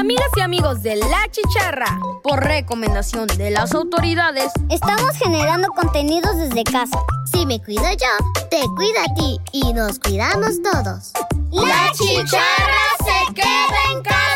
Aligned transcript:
Amigas 0.00 0.30
y 0.34 0.40
amigos 0.40 0.82
de 0.82 0.96
La 0.96 1.28
Chicharra, 1.30 2.00
por 2.22 2.42
recomendación 2.42 3.26
de 3.26 3.50
las 3.50 3.74
autoridades, 3.74 4.50
estamos 4.70 5.14
generando 5.18 5.68
contenidos 5.68 6.38
desde 6.38 6.64
casa. 6.64 6.98
Si 7.30 7.44
me 7.44 7.62
cuido 7.62 7.84
yo, 7.84 8.46
te 8.50 8.62
cuida 8.76 9.04
a 9.04 9.14
ti 9.14 9.38
y 9.52 9.74
nos 9.74 9.98
cuidamos 9.98 10.62
todos. 10.62 11.12
La 11.52 11.92
Chicharra 11.92 12.96
se 13.04 13.34
queda 13.34 13.92
en 13.92 14.02
casa. 14.02 14.29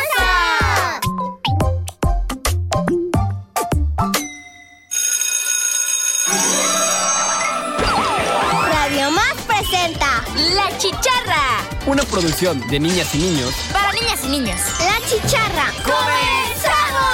Una 11.87 12.01
producción 12.01 12.67
de 12.67 12.79
niñas 12.79 13.13
y 13.13 13.19
niños. 13.19 13.53
Para 13.71 13.91
niñas 13.91 14.19
y 14.23 14.27
niños. 14.27 14.59
La 14.79 14.97
Chicharra. 15.07 15.71
¡Comenzamos! 15.83 17.05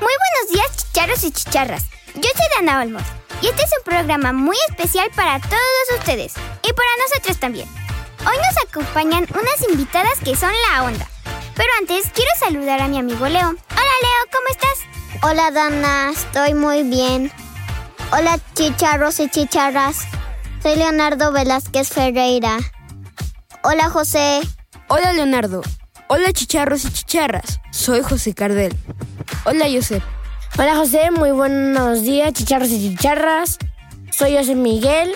Muy 0.00 0.12
buenos 0.18 0.52
días, 0.52 0.76
chicharros 0.76 1.22
y 1.22 1.30
chicharras. 1.30 1.84
Yo 2.16 2.22
soy 2.22 2.46
Dana 2.56 2.80
Olmos 2.80 3.04
y 3.42 3.46
este 3.46 3.62
es 3.62 3.70
un 3.78 3.84
programa 3.84 4.32
muy 4.32 4.56
especial 4.70 5.08
para 5.14 5.38
todos 5.38 6.00
ustedes 6.00 6.34
y 6.64 6.72
para 6.72 6.88
nosotros 7.06 7.38
también. 7.38 7.68
Hoy 8.26 8.36
nos 8.36 8.68
acompañan 8.68 9.28
unas 9.30 9.70
invitadas 9.70 10.18
que 10.24 10.34
son 10.34 10.50
la 10.68 10.82
onda. 10.82 11.08
Pero 11.54 11.68
antes 11.78 12.10
quiero 12.12 12.30
saludar 12.40 12.80
a 12.80 12.88
mi 12.88 12.98
amigo 12.98 13.28
Leo. 13.28 13.54
Hola 13.90 13.98
Leo, 14.02 14.30
¿cómo 14.30 14.48
estás? 14.50 15.22
Hola 15.22 15.50
Dana, 15.50 16.10
estoy 16.10 16.54
muy 16.54 16.84
bien. 16.84 17.32
Hola 18.12 18.38
chicharros 18.54 19.18
y 19.18 19.28
chicharras. 19.28 20.06
Soy 20.62 20.76
Leonardo 20.76 21.32
Velázquez 21.32 21.88
Ferreira. 21.88 22.58
Hola 23.64 23.90
José. 23.90 24.42
Hola 24.86 25.12
Leonardo. 25.12 25.62
Hola 26.06 26.32
chicharros 26.32 26.84
y 26.84 26.92
chicharras. 26.92 27.60
Soy 27.72 28.02
José 28.02 28.32
Cardel. 28.32 28.76
Hola 29.44 29.66
Josep. 29.68 30.04
Hola 30.56 30.76
José, 30.76 31.10
muy 31.10 31.32
buenos 31.32 32.02
días 32.02 32.32
chicharros 32.32 32.68
y 32.68 32.90
chicharras. 32.90 33.58
Soy 34.12 34.36
José 34.36 34.54
Miguel. 34.54 35.12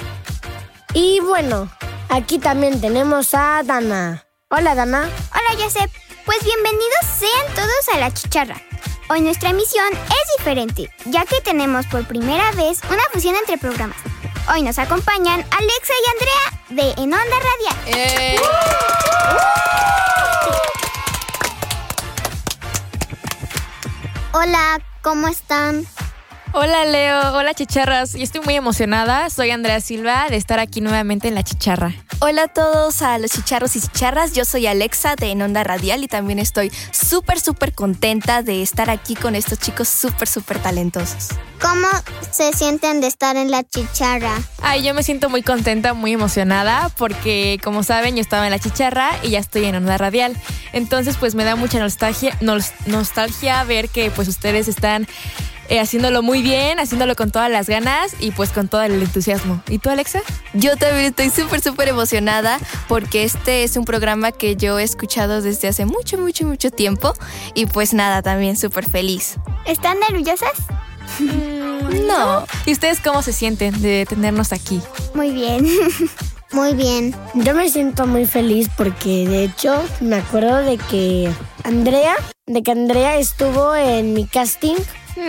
Y 0.94 1.20
bueno, 1.20 1.70
aquí 2.08 2.40
también 2.40 2.80
tenemos 2.80 3.34
a 3.34 3.62
Dana. 3.64 4.26
Hola 4.50 4.74
Dana. 4.74 5.08
Hola 5.30 5.62
Josep. 5.62 6.03
Pues 6.24 6.38
bienvenidos 6.42 7.04
sean 7.18 7.54
todos 7.54 7.88
a 7.94 7.98
la 7.98 8.12
chicharra. 8.12 8.56
Hoy 9.10 9.20
nuestra 9.20 9.50
emisión 9.50 9.86
es 9.92 10.38
diferente, 10.38 10.90
ya 11.04 11.26
que 11.26 11.42
tenemos 11.42 11.84
por 11.86 12.06
primera 12.06 12.50
vez 12.52 12.80
una 12.90 13.02
fusión 13.12 13.34
entre 13.36 13.58
programas. 13.58 13.98
Hoy 14.50 14.62
nos 14.62 14.78
acompañan 14.78 15.44
Alexa 15.50 15.92
y 15.92 16.06
Andrea 16.12 16.94
de 16.96 17.02
En 17.02 17.12
Onda 17.12 17.36
Radial. 17.38 18.40
Hola, 24.32 24.80
¿cómo 25.02 25.28
están? 25.28 25.86
Hola 26.52 26.86
Leo, 26.86 27.34
hola 27.34 27.52
chicharras. 27.52 28.14
Yo 28.14 28.22
estoy 28.22 28.40
muy 28.40 28.54
emocionada. 28.54 29.28
Soy 29.28 29.50
Andrea 29.50 29.80
Silva 29.80 30.26
de 30.30 30.36
estar 30.36 30.58
aquí 30.58 30.80
nuevamente 30.80 31.28
en 31.28 31.34
La 31.34 31.42
Chicharra. 31.42 31.92
Hola 32.26 32.44
a 32.44 32.48
todos, 32.48 33.02
a 33.02 33.18
los 33.18 33.32
chicharros 33.32 33.76
y 33.76 33.82
chicharras. 33.82 34.32
Yo 34.32 34.46
soy 34.46 34.66
Alexa 34.66 35.14
de 35.14 35.30
En 35.30 35.42
Onda 35.42 35.62
Radial 35.62 36.02
y 36.02 36.08
también 36.08 36.38
estoy 36.38 36.72
súper, 36.90 37.38
súper 37.38 37.74
contenta 37.74 38.42
de 38.42 38.62
estar 38.62 38.88
aquí 38.88 39.14
con 39.14 39.34
estos 39.34 39.58
chicos 39.58 39.90
súper, 39.90 40.26
súper 40.26 40.58
talentosos. 40.58 41.28
¿Cómo 41.60 41.86
se 42.30 42.54
sienten 42.54 43.02
de 43.02 43.08
estar 43.08 43.36
en 43.36 43.50
la 43.50 43.62
chicharra? 43.62 44.40
Ay, 44.62 44.82
yo 44.84 44.94
me 44.94 45.02
siento 45.02 45.28
muy 45.28 45.42
contenta, 45.42 45.92
muy 45.92 46.14
emocionada 46.14 46.88
porque 46.96 47.60
como 47.62 47.82
saben 47.82 48.16
yo 48.16 48.22
estaba 48.22 48.46
en 48.46 48.52
La 48.52 48.58
Chicharra 48.58 49.10
y 49.22 49.28
ya 49.28 49.38
estoy 49.38 49.66
en 49.66 49.74
Onda 49.74 49.98
Radial. 49.98 50.34
Entonces 50.72 51.18
pues 51.18 51.34
me 51.34 51.44
da 51.44 51.56
mucha 51.56 51.78
nostalgia, 51.78 52.34
nos- 52.40 52.72
nostalgia 52.86 53.62
ver 53.64 53.90
que 53.90 54.10
pues 54.10 54.28
ustedes 54.28 54.66
están 54.66 55.06
eh, 55.68 55.80
haciéndolo 55.80 56.22
muy 56.22 56.42
bien, 56.42 56.78
haciéndolo 56.78 57.16
con 57.16 57.30
todas 57.30 57.50
las 57.50 57.68
ganas 57.68 58.14
y 58.20 58.30
pues 58.30 58.50
con 58.50 58.68
todo 58.68 58.82
el 58.82 59.02
entusiasmo. 59.02 59.62
¿Y 59.68 59.78
tú 59.78 59.90
Alexa? 59.90 60.20
Yo 60.52 60.76
también 60.76 61.06
estoy 61.06 61.30
súper, 61.30 61.60
súper 61.60 61.88
emocionada 61.88 62.58
porque 62.88 63.24
este 63.24 63.64
es 63.64 63.76
un 63.76 63.84
programa 63.84 64.32
que 64.32 64.56
yo 64.56 64.78
he 64.78 64.82
escuchado 64.82 65.42
desde 65.42 65.68
hace 65.68 65.84
mucho, 65.86 66.18
mucho, 66.18 66.46
mucho 66.46 66.70
tiempo 66.70 67.14
y 67.54 67.66
pues 67.66 67.94
nada, 67.94 68.22
también 68.22 68.56
súper 68.56 68.88
feliz. 68.88 69.36
¿Están 69.66 69.98
nerviosas? 70.08 70.52
No. 72.06 72.44
¿Y 72.66 72.72
ustedes 72.72 73.00
cómo 73.00 73.22
se 73.22 73.32
sienten 73.32 73.80
de 73.82 74.06
tenernos 74.08 74.52
aquí? 74.52 74.80
Muy 75.14 75.30
bien. 75.30 75.66
Muy 76.52 76.74
bien. 76.74 77.14
Yo 77.34 77.52
me 77.52 77.68
siento 77.68 78.06
muy 78.06 78.26
feliz 78.26 78.68
porque 78.76 79.26
de 79.26 79.44
hecho 79.44 79.82
me 80.00 80.16
acuerdo 80.16 80.58
de 80.58 80.78
que 80.78 81.28
Andrea, 81.64 82.14
de 82.46 82.62
que 82.62 82.72
Andrea 82.72 83.16
estuvo 83.16 83.74
en 83.74 84.12
mi 84.12 84.26
casting 84.26 84.76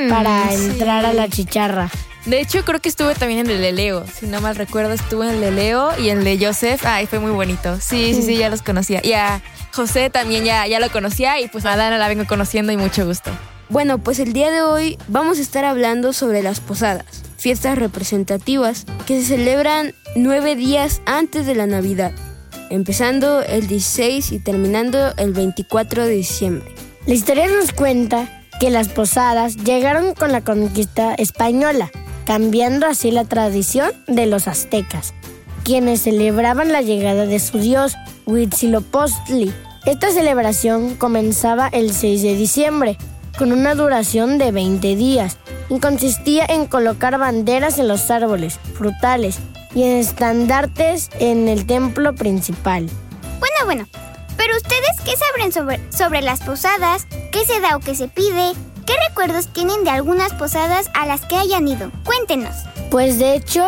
para 0.10 0.54
entrar 0.54 1.06
a 1.06 1.14
la 1.14 1.30
chicharra. 1.30 1.90
De 2.26 2.42
hecho, 2.42 2.66
creo 2.66 2.82
que 2.82 2.90
estuve 2.90 3.16
también 3.16 3.42
en 3.42 3.50
el 3.52 3.62
de 3.62 3.72
Leo. 3.72 4.04
Si 4.08 4.26
no 4.26 4.42
mal 4.42 4.56
recuerdo, 4.56 4.92
estuve 4.92 5.30
en 5.30 5.36
el 5.36 5.42
de 5.42 5.52
Leo 5.52 5.98
y 5.98 6.10
el 6.10 6.24
de 6.26 6.44
Joseph. 6.44 6.82
Ay, 6.86 7.06
fue 7.06 7.20
muy 7.20 7.32
bonito. 7.32 7.78
Sí, 7.80 8.14
sí, 8.14 8.24
sí, 8.24 8.38
ya 8.38 8.50
los 8.50 8.62
conocía. 8.62 9.00
Y 9.04 9.14
a 9.14 9.42
José 9.74 10.10
también 10.10 10.44
ya, 10.44 10.68
ya 10.68 10.80
lo 10.80 10.92
conocía 10.92 11.40
y 11.40 11.48
pues 11.48 11.66
a 11.66 11.78
Dana 11.78 11.98
la 11.98 12.08
vengo 12.10 12.26
conociendo 12.26 12.74
y 12.74 12.78
mucho 12.78 13.06
gusto. 13.06 13.32
Bueno, 13.70 14.00
pues 14.00 14.20
el 14.20 14.34
día 14.34 14.52
de 14.52 14.64
hoy 14.64 14.98
vamos 15.08 15.38
a 15.38 15.42
estar 15.42 15.64
hablando 15.64 16.12
sobre 16.12 16.44
las 16.44 16.60
posadas, 16.60 17.24
fiestas 17.38 17.78
representativas 17.78 18.86
que 19.08 19.22
se 19.22 19.38
celebran 19.38 19.94
nueve 20.16 20.56
días 20.56 21.02
antes 21.06 21.46
de 21.46 21.56
la 21.56 21.66
Navidad, 21.66 22.12
empezando 22.70 23.42
el 23.42 23.68
16 23.68 24.34
y 24.34 24.40
terminando 24.40 25.14
el 25.18 25.32
24 25.32 26.06
de 26.06 26.12
diciembre. 26.12 26.85
La 27.06 27.14
historia 27.14 27.48
nos 27.48 27.72
cuenta 27.72 28.42
que 28.60 28.72
las 28.72 28.88
posadas 28.88 29.58
llegaron 29.58 30.16
con 30.16 30.32
la 30.32 30.42
conquista 30.42 31.14
española, 31.14 31.92
cambiando 32.26 32.88
así 32.88 33.12
la 33.12 33.26
tradición 33.26 33.92
de 34.08 34.26
los 34.26 34.48
aztecas, 34.48 35.14
quienes 35.64 36.02
celebraban 36.02 36.72
la 36.72 36.82
llegada 36.82 37.28
de 37.28 37.38
su 37.38 37.60
dios 37.60 37.94
Huitzilopochtli. 38.26 39.54
Esta 39.86 40.10
celebración 40.10 40.96
comenzaba 40.96 41.68
el 41.68 41.94
6 41.94 42.24
de 42.24 42.36
diciembre, 42.36 42.98
con 43.38 43.52
una 43.52 43.76
duración 43.76 44.40
de 44.40 44.52
20 44.52 44.96
días, 44.96 45.38
y 45.70 45.78
consistía 45.80 46.44
en 46.48 46.66
colocar 46.66 47.20
banderas 47.20 47.78
en 47.78 47.88
los 47.88 48.10
árboles, 48.10 48.60
frutales 48.74 49.38
y 49.76 49.84
en 49.84 49.98
estandartes 49.98 51.12
en 51.20 51.50
el 51.50 51.68
templo 51.68 52.16
principal. 52.16 52.90
Bueno, 53.40 53.66
bueno. 53.66 54.15
Pero 54.38 54.56
ustedes, 54.58 55.02
¿qué 55.04 55.14
saben 55.16 55.52
sobre, 55.52 55.80
sobre 55.92 56.22
las 56.22 56.42
posadas? 56.42 57.08
¿Qué 57.32 57.46
se 57.46 57.60
da 57.60 57.76
o 57.76 57.80
qué 57.80 57.96
se 57.96 58.08
pide? 58.08 58.54
¿Qué 58.86 58.94
recuerdos 59.10 59.52
tienen 59.52 59.84
de 59.84 59.90
algunas 59.90 60.34
posadas 60.34 60.90
a 60.94 61.06
las 61.06 61.22
que 61.22 61.36
hayan 61.38 61.68
ido? 61.68 61.92
Cuéntenos. 62.04 62.56
Pues 62.92 63.18
de 63.18 63.36
hecho, 63.36 63.68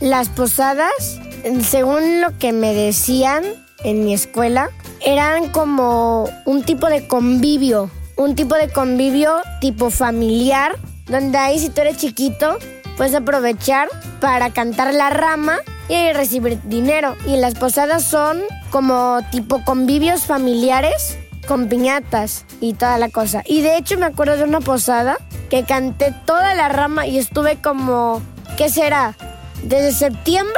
las 0.00 0.28
posadas, 0.28 1.20
según 1.62 2.20
lo 2.20 2.36
que 2.38 2.52
me 2.52 2.74
decían 2.74 3.44
en 3.84 4.04
mi 4.04 4.14
escuela, 4.14 4.70
eran 5.04 5.50
como 5.50 6.28
un 6.44 6.64
tipo 6.64 6.88
de 6.88 7.06
convivio, 7.06 7.90
un 8.16 8.34
tipo 8.34 8.56
de 8.56 8.68
convivio 8.68 9.36
tipo 9.60 9.90
familiar, 9.90 10.76
donde 11.06 11.38
ahí 11.38 11.58
si 11.58 11.68
tú 11.68 11.80
eres 11.82 11.98
chiquito, 11.98 12.58
puedes 12.96 13.14
aprovechar 13.14 13.88
para 14.20 14.50
cantar 14.52 14.92
la 14.92 15.10
rama 15.10 15.58
y 15.88 16.12
recibir 16.12 16.60
dinero. 16.64 17.16
Y 17.26 17.36
las 17.36 17.54
posadas 17.54 18.04
son 18.04 18.42
como 18.70 19.20
tipo 19.30 19.64
convivios 19.64 20.24
familiares 20.24 21.18
con 21.46 21.68
piñatas 21.68 22.44
y 22.60 22.74
toda 22.74 22.98
la 22.98 23.08
cosa. 23.08 23.42
Y 23.46 23.62
de 23.62 23.76
hecho 23.78 23.96
me 23.98 24.06
acuerdo 24.06 24.36
de 24.36 24.44
una 24.44 24.60
posada 24.60 25.16
que 25.48 25.64
canté 25.64 26.12
toda 26.26 26.54
la 26.54 26.68
rama 26.68 27.06
y 27.06 27.18
estuve 27.18 27.56
como, 27.56 28.20
¿qué 28.58 28.68
será? 28.68 29.16
Desde 29.62 29.92
septiembre, 29.92 30.54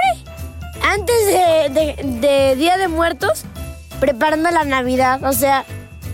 antes 0.82 1.26
de, 1.26 2.04
de- 2.20 2.56
Día 2.56 2.76
de 2.76 2.88
Muertos, 2.88 3.44
preparando 4.00 4.50
la 4.50 4.64
Navidad. 4.64 5.22
O 5.24 5.32
sea, 5.32 5.64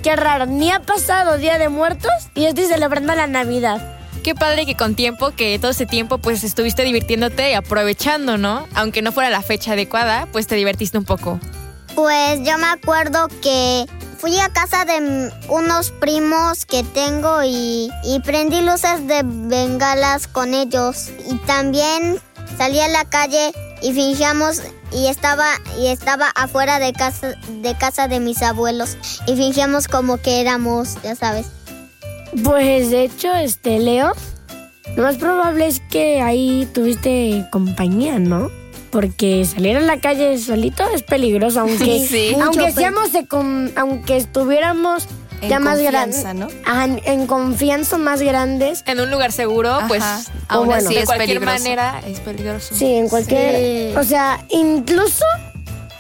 qué 0.02 0.14
raro, 0.14 0.44
ni 0.46 0.70
ha 0.70 0.80
pasado 0.80 1.38
Día 1.38 1.56
de 1.58 1.68
Muertos 1.70 2.12
y 2.34 2.44
estoy 2.44 2.66
celebrando 2.66 3.14
la 3.14 3.26
Navidad. 3.26 3.95
Qué 4.26 4.34
padre 4.34 4.66
que 4.66 4.74
con 4.74 4.96
tiempo, 4.96 5.30
que 5.30 5.56
todo 5.60 5.70
ese 5.70 5.86
tiempo 5.86 6.18
pues 6.18 6.42
estuviste 6.42 6.82
divirtiéndote 6.82 7.52
y 7.52 7.54
aprovechando, 7.54 8.36
¿no? 8.36 8.66
Aunque 8.74 9.00
no 9.00 9.12
fuera 9.12 9.30
la 9.30 9.40
fecha 9.40 9.74
adecuada, 9.74 10.26
pues 10.32 10.48
te 10.48 10.56
divertiste 10.56 10.98
un 10.98 11.04
poco. 11.04 11.38
Pues 11.94 12.40
yo 12.42 12.58
me 12.58 12.66
acuerdo 12.66 13.28
que 13.40 13.86
fui 14.18 14.36
a 14.40 14.48
casa 14.48 14.84
de 14.84 15.30
unos 15.48 15.92
primos 15.92 16.66
que 16.66 16.82
tengo 16.82 17.44
y, 17.44 17.88
y 18.02 18.18
prendí 18.24 18.62
luces 18.62 19.06
de 19.06 19.22
bengalas 19.22 20.26
con 20.26 20.54
ellos. 20.54 21.10
Y 21.30 21.36
también 21.46 22.18
salí 22.58 22.80
a 22.80 22.88
la 22.88 23.04
calle 23.04 23.52
y 23.80 23.92
fingíamos 23.92 24.60
y 24.90 25.06
estaba 25.06 25.52
y 25.78 25.86
estaba 25.86 26.30
afuera 26.30 26.80
de 26.80 26.92
casa 26.92 27.36
de 27.48 27.78
casa 27.78 28.08
de 28.08 28.18
mis 28.18 28.42
abuelos 28.42 28.98
y 29.28 29.36
fingíamos 29.36 29.86
como 29.86 30.16
que 30.16 30.40
éramos, 30.40 31.00
ya 31.04 31.14
sabes. 31.14 31.46
Pues 32.44 32.90
de 32.90 33.04
hecho, 33.04 33.32
este 33.34 33.78
Leo, 33.78 34.12
lo 34.96 35.02
más 35.02 35.16
probable 35.16 35.66
es 35.66 35.80
que 35.90 36.20
ahí 36.20 36.68
tuviste 36.72 37.46
compañía, 37.50 38.18
¿no? 38.18 38.50
Porque 38.90 39.44
salir 39.44 39.76
a 39.76 39.80
la 39.80 39.98
calle 40.00 40.38
solito 40.38 40.84
es 40.94 41.02
peligroso, 41.02 41.60
aunque, 41.60 42.06
Sí. 42.06 42.36
aunque 42.42 42.72
seamos 42.72 43.12
de 43.12 43.26
con- 43.26 43.72
aunque 43.76 44.16
estuviéramos 44.16 45.06
En 45.42 45.50
ya 45.50 45.58
más 45.60 45.74
confianza, 45.78 46.32
grandes, 46.32 46.54
¿no? 46.64 47.02
en 47.04 47.26
confianza 47.26 47.98
más 47.98 48.22
grandes. 48.22 48.82
En 48.86 49.00
un 49.00 49.10
lugar 49.10 49.32
seguro, 49.32 49.78
pues 49.88 50.02
aún 50.48 50.66
bueno. 50.66 50.78
así, 50.80 50.88
Sí, 50.88 50.94
de 50.94 51.00
es 51.00 51.06
cualquier 51.06 51.28
peligroso. 51.40 51.58
manera 51.64 52.00
es 52.06 52.20
peligroso. 52.20 52.74
Sí, 52.74 52.94
en 52.94 53.08
cualquier, 53.08 53.92
Sí. 53.92 53.96
o 53.98 54.04
sea, 54.04 54.44
incluso, 54.50 55.24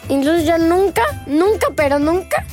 incluso 0.08 0.38
yo 0.44 0.56
nunca, 0.58 1.02
nunca, 1.26 1.66
pero 1.76 1.98
nunca 1.98 2.46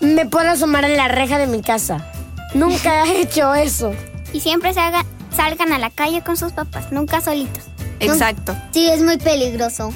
me 0.00 0.26
puedo 0.26 0.50
asomar 0.50 0.84
en 0.84 0.96
la 0.96 1.08
reja 1.08 1.38
de 1.38 1.46
mi 1.46 1.62
casa. 1.62 2.04
Nunca 2.54 3.04
he 3.04 3.22
hecho 3.22 3.54
eso. 3.54 3.94
Y 4.32 4.40
siempre 4.40 4.72
salga- 4.74 5.04
salgan 5.34 5.72
a 5.72 5.78
la 5.78 5.90
calle 5.90 6.22
con 6.22 6.36
sus 6.36 6.52
papás, 6.52 6.90
nunca 6.92 7.20
solitos. 7.20 7.64
Exacto. 8.00 8.56
Sí, 8.72 8.88
es 8.88 9.02
muy 9.02 9.16
peligroso. 9.18 9.92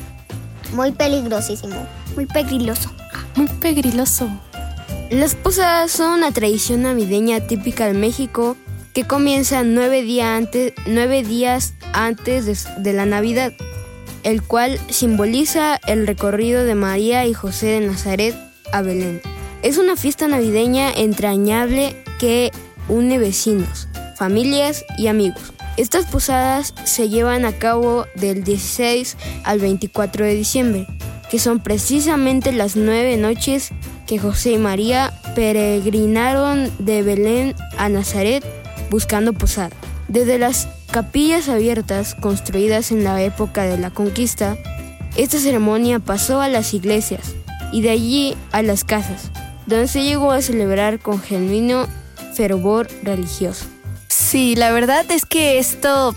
Muy 0.72 0.93
peligrosísimo. 0.93 1.87
Muy 2.16 2.26
peligroso. 2.26 2.90
Muy 3.37 3.46
pegriloso. 3.49 4.28
Las 5.10 5.34
posadas 5.34 5.90
son 5.93 6.14
una 6.19 6.32
tradición 6.32 6.82
navideña 6.82 7.40
típica 7.40 7.87
de 7.87 7.94
México 7.94 8.56
que 8.94 9.04
comienza 9.06 9.62
nueve, 9.62 10.02
día 10.02 10.37
antes, 10.37 10.72
nueve 10.87 11.22
días 11.22 11.75
antes 11.93 12.46
de, 12.46 12.56
de 12.82 12.93
la 12.93 13.06
Navidad, 13.06 13.52
el 14.22 14.43
cual 14.43 14.78
simboliza 14.88 15.76
el 15.87 16.06
recorrido 16.06 16.64
de 16.64 16.75
María 16.75 17.25
y 17.26 17.34
José 17.34 17.66
de 17.81 17.87
Nazaret 17.87 18.34
a 18.72 18.82
Belén. 18.82 19.20
Es 19.62 19.79
una 19.79 19.94
fiesta 19.94 20.26
navideña 20.26 20.91
entrañable 20.91 21.94
que 22.19 22.50
une 22.88 23.19
vecinos, 23.19 23.87
familias 24.17 24.85
y 24.99 25.06
amigos. 25.06 25.53
Estas 25.76 26.06
posadas 26.06 26.75
se 26.82 27.09
llevan 27.09 27.44
a 27.44 27.53
cabo 27.53 28.06
del 28.17 28.43
16 28.43 29.17
al 29.44 29.61
24 29.61 30.25
de 30.25 30.35
diciembre, 30.35 30.87
que 31.31 31.38
son 31.38 31.61
precisamente 31.61 32.50
las 32.50 32.75
nueve 32.75 33.17
noches 33.17 33.70
que 34.09 34.19
José 34.19 34.50
y 34.50 34.59
María 34.59 35.12
peregrinaron 35.37 36.69
de 36.81 37.05
Belén 37.05 37.55
a 37.79 37.88
Nazaret 37.88 38.44
buscando 38.91 39.32
posada. 39.32 39.70
Desde 40.09 40.41
las 40.41 40.67
capillas 40.91 41.49
abiertas 41.49 42.17
construidas 42.17 42.91
en 42.91 43.05
la 43.05 43.23
época 43.23 43.62
de 43.62 43.79
la 43.79 43.91
conquista, 43.91 44.59
esta 45.17 45.38
ceremonia 45.38 46.00
pasó 46.00 46.41
a 46.41 46.49
las 46.49 46.75
iglesias 46.75 47.37
y 47.73 47.81
de 47.81 47.91
allí 47.91 48.37
a 48.50 48.62
las 48.62 48.85
casas, 48.85 49.31
donde 49.73 49.89
se 49.89 50.03
llegó 50.03 50.33
a 50.33 50.43
celebrar 50.43 50.99
con 51.01 51.21
genuino 51.21 51.87
fervor 52.35 52.89
religioso. 53.03 53.67
Sí, 54.09 54.55
la 54.57 54.71
verdad 54.73 55.11
es 55.11 55.27
que 55.27 55.59
esto 55.59 56.15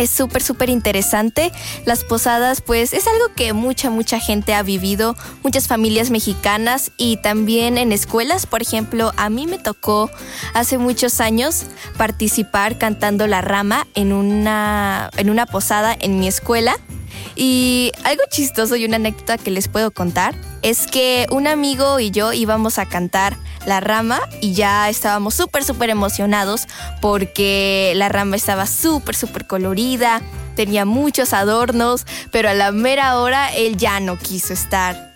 es 0.00 0.08
súper, 0.08 0.42
súper 0.42 0.70
interesante. 0.70 1.52
Las 1.84 2.04
posadas, 2.04 2.62
pues, 2.62 2.94
es 2.94 3.06
algo 3.06 3.34
que 3.36 3.52
mucha, 3.52 3.90
mucha 3.90 4.18
gente 4.18 4.54
ha 4.54 4.62
vivido, 4.62 5.14
muchas 5.42 5.68
familias 5.68 6.10
mexicanas 6.10 6.90
y 6.96 7.18
también 7.18 7.76
en 7.76 7.92
escuelas. 7.92 8.46
Por 8.46 8.62
ejemplo, 8.62 9.12
a 9.16 9.28
mí 9.28 9.46
me 9.46 9.58
tocó 9.58 10.10
hace 10.54 10.78
muchos 10.78 11.20
años 11.20 11.66
participar 11.98 12.78
cantando 12.78 13.26
La 13.26 13.42
Rama 13.42 13.86
en 13.94 14.12
una, 14.12 15.10
en 15.18 15.28
una 15.28 15.44
posada 15.44 15.94
en 16.00 16.18
mi 16.18 16.28
escuela. 16.28 16.76
Y 17.42 17.92
algo 18.04 18.22
chistoso 18.28 18.76
y 18.76 18.84
una 18.84 18.96
anécdota 18.96 19.38
que 19.38 19.50
les 19.50 19.66
puedo 19.66 19.92
contar 19.92 20.34
es 20.60 20.86
que 20.86 21.26
un 21.30 21.46
amigo 21.46 21.98
y 21.98 22.10
yo 22.10 22.34
íbamos 22.34 22.78
a 22.78 22.84
cantar 22.84 23.34
La 23.64 23.80
Rama 23.80 24.20
y 24.42 24.52
ya 24.52 24.90
estábamos 24.90 25.36
súper, 25.36 25.64
súper 25.64 25.88
emocionados 25.88 26.66
porque 27.00 27.94
la 27.96 28.10
rama 28.10 28.36
estaba 28.36 28.66
súper, 28.66 29.16
súper 29.16 29.46
colorida, 29.46 30.20
tenía 30.54 30.84
muchos 30.84 31.32
adornos, 31.32 32.04
pero 32.30 32.50
a 32.50 32.52
la 32.52 32.72
mera 32.72 33.18
hora 33.18 33.48
él 33.54 33.78
ya 33.78 34.00
no 34.00 34.18
quiso 34.18 34.52
estar. 34.52 35.14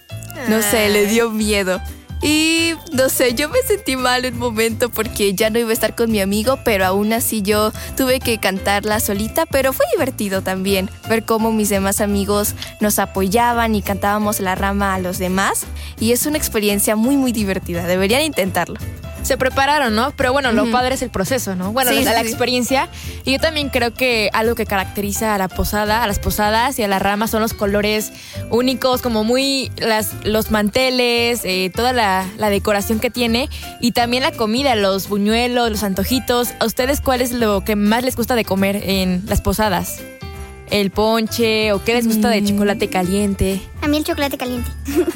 No 0.49 0.63
sé, 0.63 0.89
le 0.89 1.05
dio 1.05 1.31
miedo. 1.31 1.79
Y 2.25 2.73
no 2.91 3.11
sé, 3.11 3.35
yo 3.35 3.51
me 3.51 3.59
sentí 3.67 3.97
mal 3.97 4.25
un 4.25 4.39
momento 4.39 4.89
porque 4.89 5.35
ya 5.35 5.51
no 5.51 5.59
iba 5.59 5.69
a 5.69 5.75
estar 5.75 5.95
con 5.95 6.11
mi 6.11 6.23
amigo, 6.23 6.59
pero 6.65 6.87
aún 6.87 7.13
así 7.13 7.43
yo 7.43 7.71
tuve 7.99 8.19
que 8.19 8.39
cantarla 8.39 8.99
solita, 8.99 9.45
pero 9.45 9.75
fue 9.75 9.85
divertido 9.93 10.41
también 10.41 10.89
ver 11.07 11.27
cómo 11.27 11.53
mis 11.53 11.69
demás 11.69 12.01
amigos 12.01 12.55
nos 12.81 12.99
apoyaban 12.99 13.75
y 13.75 13.83
cantábamos 13.83 14.41
la 14.41 14.55
rama 14.55 14.95
a 14.95 15.01
los 15.01 15.19
demás. 15.19 15.67
Y 16.01 16.13
es 16.13 16.25
una 16.25 16.39
experiencia 16.39 16.97
muy, 16.97 17.19
muy 17.19 17.31
divertida, 17.31 17.87
deberían 17.87 18.23
intentarlo. 18.23 18.79
Se 19.25 19.37
prepararon, 19.37 19.95
¿no? 19.97 20.13
Pero 20.17 20.33
bueno, 20.33 20.53
lo 20.53 20.63
Ujú. 20.65 20.73
padre 20.73 20.95
es 20.95 21.03
el 21.03 21.11
proceso, 21.11 21.57
¿no? 21.57 21.73
Bueno, 21.73 21.91
Sí, 21.91 22.05
la, 22.05 22.11
sí, 22.13 22.17
la 22.17 22.23
sí. 22.23 22.29
experiencia. 22.29 22.89
Y 23.25 23.33
yo 23.33 23.39
también 23.41 23.71
creo 23.71 23.93
que 23.93 24.31
algo 24.33 24.55
que 24.55 24.67
caracteriza 24.67 25.35
a 25.35 25.39
la 25.39 25.49
posada, 25.49 26.05
a 26.05 26.07
las 26.07 26.19
posadas 26.19 26.79
y 26.79 26.83
a 26.83 26.89
las 26.89 27.03
ramas 27.03 27.31
son 27.31 27.41
los 27.43 27.55
colores 27.55 28.13
únicos, 28.51 29.03
como 29.03 29.25
muy 29.25 29.73
las, 29.79 30.13
los 30.25 30.51
manteles, 30.51 31.41
eh, 31.45 31.73
toda 31.75 31.93
la, 31.93 32.27
la 32.39 32.51
decoración 32.51 33.01
que 33.01 33.11
tiene 33.11 33.49
y 33.81 33.93
también 33.93 34.23
la 34.23 34.33
comida, 34.33 34.75
los 34.77 35.09
buñuelos, 35.09 35.71
los 35.71 35.83
antojitos. 35.83 36.51
¿A 36.61 36.65
ustedes 36.67 37.01
cuál 37.01 37.21
es 37.23 37.33
lo 37.33 37.65
que 37.65 37.77
más 37.77 38.05
les 38.05 38.17
gusta 38.17 38.35
de 38.37 38.45
comer 38.45 38.77
en 38.85 39.25
las 39.27 39.41
posadas? 39.41 40.01
¿El 40.71 40.91
ponche 40.91 41.73
o 41.73 41.85
qué 41.85 41.95
les 41.95 42.07
gusta 42.07 42.29
de 42.31 42.43
chocolate 42.45 42.89
caliente? 42.89 43.61
A 43.83 43.89
mí 43.89 43.99
el 43.99 44.05
chocolate 44.05 44.37
caliente. 44.39 44.71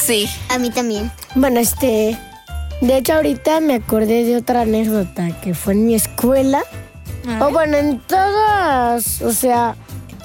Sí. 0.00 0.26
A 0.48 0.58
mí 0.58 0.70
también. 0.70 1.10
Bueno, 1.34 1.60
este. 1.60 2.16
De 2.82 2.96
hecho, 2.96 3.14
ahorita 3.14 3.60
me 3.60 3.74
acordé 3.74 4.24
de 4.24 4.36
otra 4.36 4.62
anécdota 4.62 5.28
que 5.40 5.54
fue 5.54 5.74
en 5.74 5.86
mi 5.86 5.94
escuela. 5.94 6.64
O 7.40 7.50
bueno, 7.50 7.76
en 7.76 8.00
todas. 8.00 9.22
O 9.22 9.32
sea, 9.32 9.76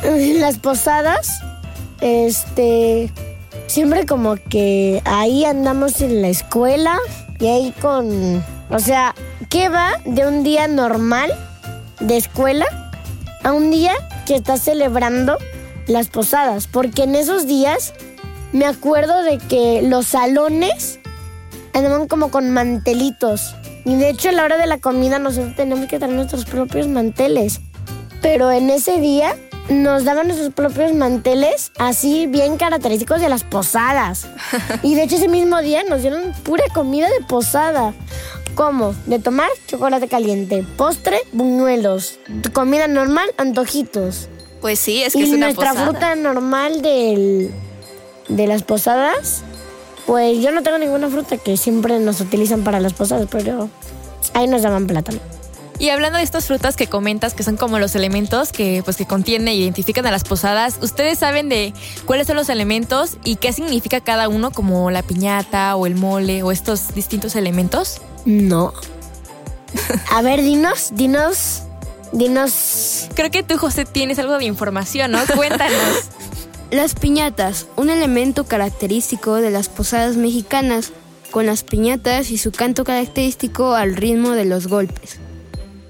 en 0.02 0.42
las 0.42 0.58
posadas. 0.58 1.40
Este. 2.02 3.14
Siempre 3.68 4.08
como 4.08 4.38
que 4.50 5.04
ahí 5.06 5.46
andamos 5.46 6.02
en 6.02 6.24
la 6.24 6.30
escuela. 6.30 6.98
Y 7.40 7.46
ahí 7.46 7.74
con. 7.80 8.44
O 8.72 8.80
sea, 8.80 9.14
¿qué 9.50 9.70
va 9.70 9.92
de 10.06 10.26
un 10.26 10.44
día 10.44 10.68
normal 10.68 11.32
de 12.00 12.18
escuela 12.18 12.66
a 13.44 13.52
un 13.52 13.70
día 13.70 13.94
que 14.26 14.34
estás 14.34 14.62
celebrando 14.62 15.38
las 15.86 16.08
posadas? 16.08 16.66
Porque 16.66 17.04
en 17.04 17.14
esos 17.14 17.46
días 17.46 17.94
me 18.52 18.66
acuerdo 18.66 19.22
de 19.22 19.38
que 19.38 19.84
los 19.84 20.08
salones 20.08 21.00
andaban 21.86 22.08
como 22.08 22.32
con 22.32 22.52
mantelitos. 22.52 23.56
Y 23.86 23.96
de 23.96 24.10
hecho 24.10 24.30
a 24.30 24.32
la 24.34 24.44
hora 24.44 24.58
de 24.58 24.68
la 24.68 24.80
comida 24.80 25.20
nosotros 25.20 25.56
tenemos 25.56 25.88
que 25.88 25.98
traer 26.00 26.14
nuestros 26.14 26.46
propios 26.46 26.88
manteles. 26.88 27.62
Pero 28.22 28.52
en 28.52 28.70
ese 28.70 29.00
día 29.00 29.36
nos 29.70 30.06
daban 30.06 30.28
nuestros 30.28 30.54
propios 30.54 30.94
manteles 30.94 31.72
así 31.78 32.26
bien 32.28 32.58
característicos 32.58 33.22
de 33.22 33.30
las 33.30 33.44
posadas. 33.44 34.28
Y 34.84 34.96
de 34.96 35.04
hecho 35.04 35.16
ese 35.18 35.28
mismo 35.28 35.62
día 35.62 35.84
nos 35.84 36.02
dieron 36.02 36.34
pura 36.44 36.64
comida 36.74 37.08
de 37.10 37.26
posada. 37.26 37.94
Como 38.56 38.96
de 39.06 39.20
tomar 39.20 39.50
chocolate 39.68 40.08
caliente, 40.08 40.66
postre, 40.78 41.20
buñuelos, 41.32 42.18
comida 42.54 42.88
normal, 42.88 43.30
antojitos. 43.38 44.30
Pues 44.62 44.80
sí, 44.80 45.04
es 45.04 45.14
que 45.14 45.20
y 45.20 45.24
es 45.24 45.30
una 45.30 45.46
nuestra 45.48 45.70
posada. 45.74 45.86
fruta 45.86 46.16
normal 46.16 46.82
del, 46.82 47.52
de 48.30 48.48
las 48.48 48.64
posadas, 48.64 49.44
pues 50.08 50.42
yo 50.42 50.52
no 50.52 50.64
tengo 50.64 50.78
ninguna 50.78 51.10
fruta 51.10 51.38
que 51.38 51.58
siempre 51.58 52.00
nos 52.00 52.22
utilizan 52.22 52.64
para 52.64 52.80
las 52.80 52.94
posadas, 52.94 53.28
pero 53.30 53.70
ahí 54.34 54.48
nos 54.48 54.62
daban 54.62 54.88
plátano. 54.88 55.20
Y 55.80 55.90
hablando 55.90 56.18
de 56.18 56.24
estas 56.24 56.46
frutas 56.46 56.76
que 56.76 56.88
comentas, 56.88 57.34
que 57.34 57.44
son 57.44 57.58
como 57.58 57.78
los 57.78 57.94
elementos 57.94 58.52
que, 58.52 58.82
pues, 58.84 58.98
que 58.98 59.06
contienen 59.06 59.50
e 59.50 59.56
identifican 59.56 60.08
a 60.08 60.12
las 60.12 60.24
posadas, 60.24 60.80
¿ustedes 60.82 61.20
saben 61.20 61.50
de 61.50 61.74
cuáles 62.06 62.26
son 62.26 62.36
los 62.36 62.50
elementos 62.50 63.18
y 63.24 63.36
qué 63.36 63.54
significa 63.54 64.02
cada 64.02 64.28
uno, 64.28 64.52
como 64.52 64.90
la 64.90 65.04
piñata 65.04 65.76
o 65.76 65.86
el 65.86 65.96
mole 65.96 66.42
o 66.42 66.52
estos 66.52 66.96
distintos 66.96 67.36
elementos? 67.36 68.02
No. 68.26 68.74
A 70.10 70.22
ver, 70.24 70.42
dinos, 70.42 70.92
dinos, 70.94 71.64
dinos. 72.12 73.10
Creo 73.14 73.30
que 73.30 73.44
tú, 73.44 73.58
José, 73.58 73.86
tienes 73.86 74.18
algo 74.18 74.38
de 74.40 74.46
información, 74.46 75.12
¿no? 75.12 75.20
Cuéntanos. 75.36 76.06
Las 76.72 76.96
piñatas, 76.96 77.68
un 77.78 77.90
elemento 77.90 78.44
característico 78.44 79.36
de 79.36 79.52
las 79.52 79.70
posadas 79.70 80.18
mexicanas, 80.18 80.92
con 81.32 81.46
las 81.46 81.64
piñatas 81.64 82.30
y 82.30 82.38
su 82.38 82.52
canto 82.52 82.84
característico 82.84 83.74
al 83.74 83.96
ritmo 83.96 84.32
de 84.32 84.46
los 84.46 84.68
golpes. 84.68 85.18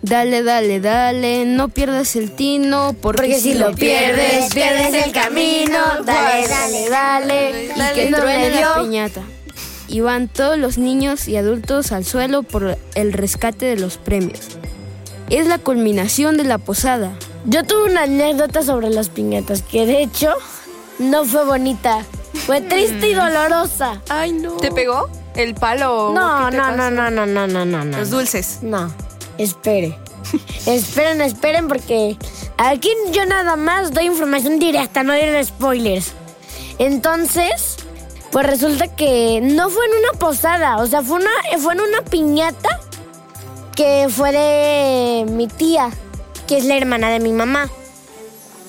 Dale, 0.03 0.43
dale, 0.43 0.79
dale, 0.79 1.45
no 1.45 1.69
pierdas 1.69 2.15
el 2.15 2.31
tino, 2.31 2.95
porque, 3.01 3.21
Porque 3.23 3.39
si 3.39 3.55
lo 3.55 3.73
pierdes, 3.73 4.53
pierdes 4.53 5.05
el 5.05 5.11
camino. 5.11 5.79
Dale, 6.05 6.47
dale, 6.47 6.89
dale. 6.89 7.65
y 7.65 7.95
que 7.95 8.11
truene 8.13 8.61
la 8.61 8.79
piñata. 8.79 9.21
Y 9.87 10.01
van 10.01 10.27
todos 10.27 10.59
los 10.59 10.77
niños 10.77 11.27
y 11.27 11.37
adultos 11.37 11.91
al 11.91 12.05
suelo 12.05 12.43
por 12.43 12.77
el 12.93 13.13
rescate 13.13 13.65
de 13.65 13.77
los 13.77 13.97
premios. 13.97 14.41
Es 15.29 15.47
la 15.47 15.57
culminación 15.57 16.37
de 16.37 16.43
la 16.43 16.59
posada. 16.59 17.17
Yo 17.45 17.63
tuve 17.63 17.89
una 17.89 18.03
anécdota 18.03 18.61
sobre 18.61 18.89
las 18.89 19.09
piñatas 19.09 19.63
que 19.63 19.85
de 19.85 20.03
hecho 20.03 20.33
no 20.99 21.25
fue 21.25 21.45
bonita. 21.45 22.05
Fue 22.45 22.61
triste 22.61 23.09
y 23.09 23.13
dolorosa. 23.13 24.01
Ay, 24.09 24.31
no. 24.33 24.57
¿Te 24.57 24.71
pegó 24.71 25.09
el 25.35 25.55
palo? 25.55 26.11
No, 26.13 26.49
no, 26.51 26.71
no, 26.71 26.91
no, 26.91 27.09
no, 27.09 27.25
no, 27.25 27.47
no, 27.47 27.65
no. 27.65 27.97
Los 27.97 28.09
dulces. 28.09 28.59
No, 28.61 28.93
espere. 29.37 29.97
esperen, 30.65 31.21
esperen, 31.21 31.67
porque 31.67 32.17
aquí 32.57 32.89
yo 33.11 33.25
nada 33.25 33.55
más 33.55 33.91
doy 33.91 34.05
información 34.05 34.59
directa, 34.59 35.03
no 35.03 35.13
doy 35.13 35.43
spoilers. 35.43 36.13
Entonces, 36.79 37.77
pues 38.31 38.45
resulta 38.45 38.87
que 38.87 39.39
no 39.41 39.69
fue 39.69 39.85
en 39.85 39.91
una 39.93 40.19
posada, 40.19 40.77
o 40.77 40.87
sea, 40.87 41.01
fue, 41.01 41.17
una, 41.17 41.31
fue 41.59 41.73
en 41.73 41.81
una 41.81 42.01
piñata 42.01 42.79
que 43.75 44.07
fue 44.09 44.31
de 44.31 45.25
mi 45.31 45.47
tía, 45.47 45.89
que 46.47 46.57
es 46.57 46.65
la 46.65 46.77
hermana 46.77 47.09
de 47.09 47.19
mi 47.19 47.31
mamá. 47.31 47.69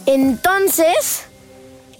Entonces, 0.06 1.27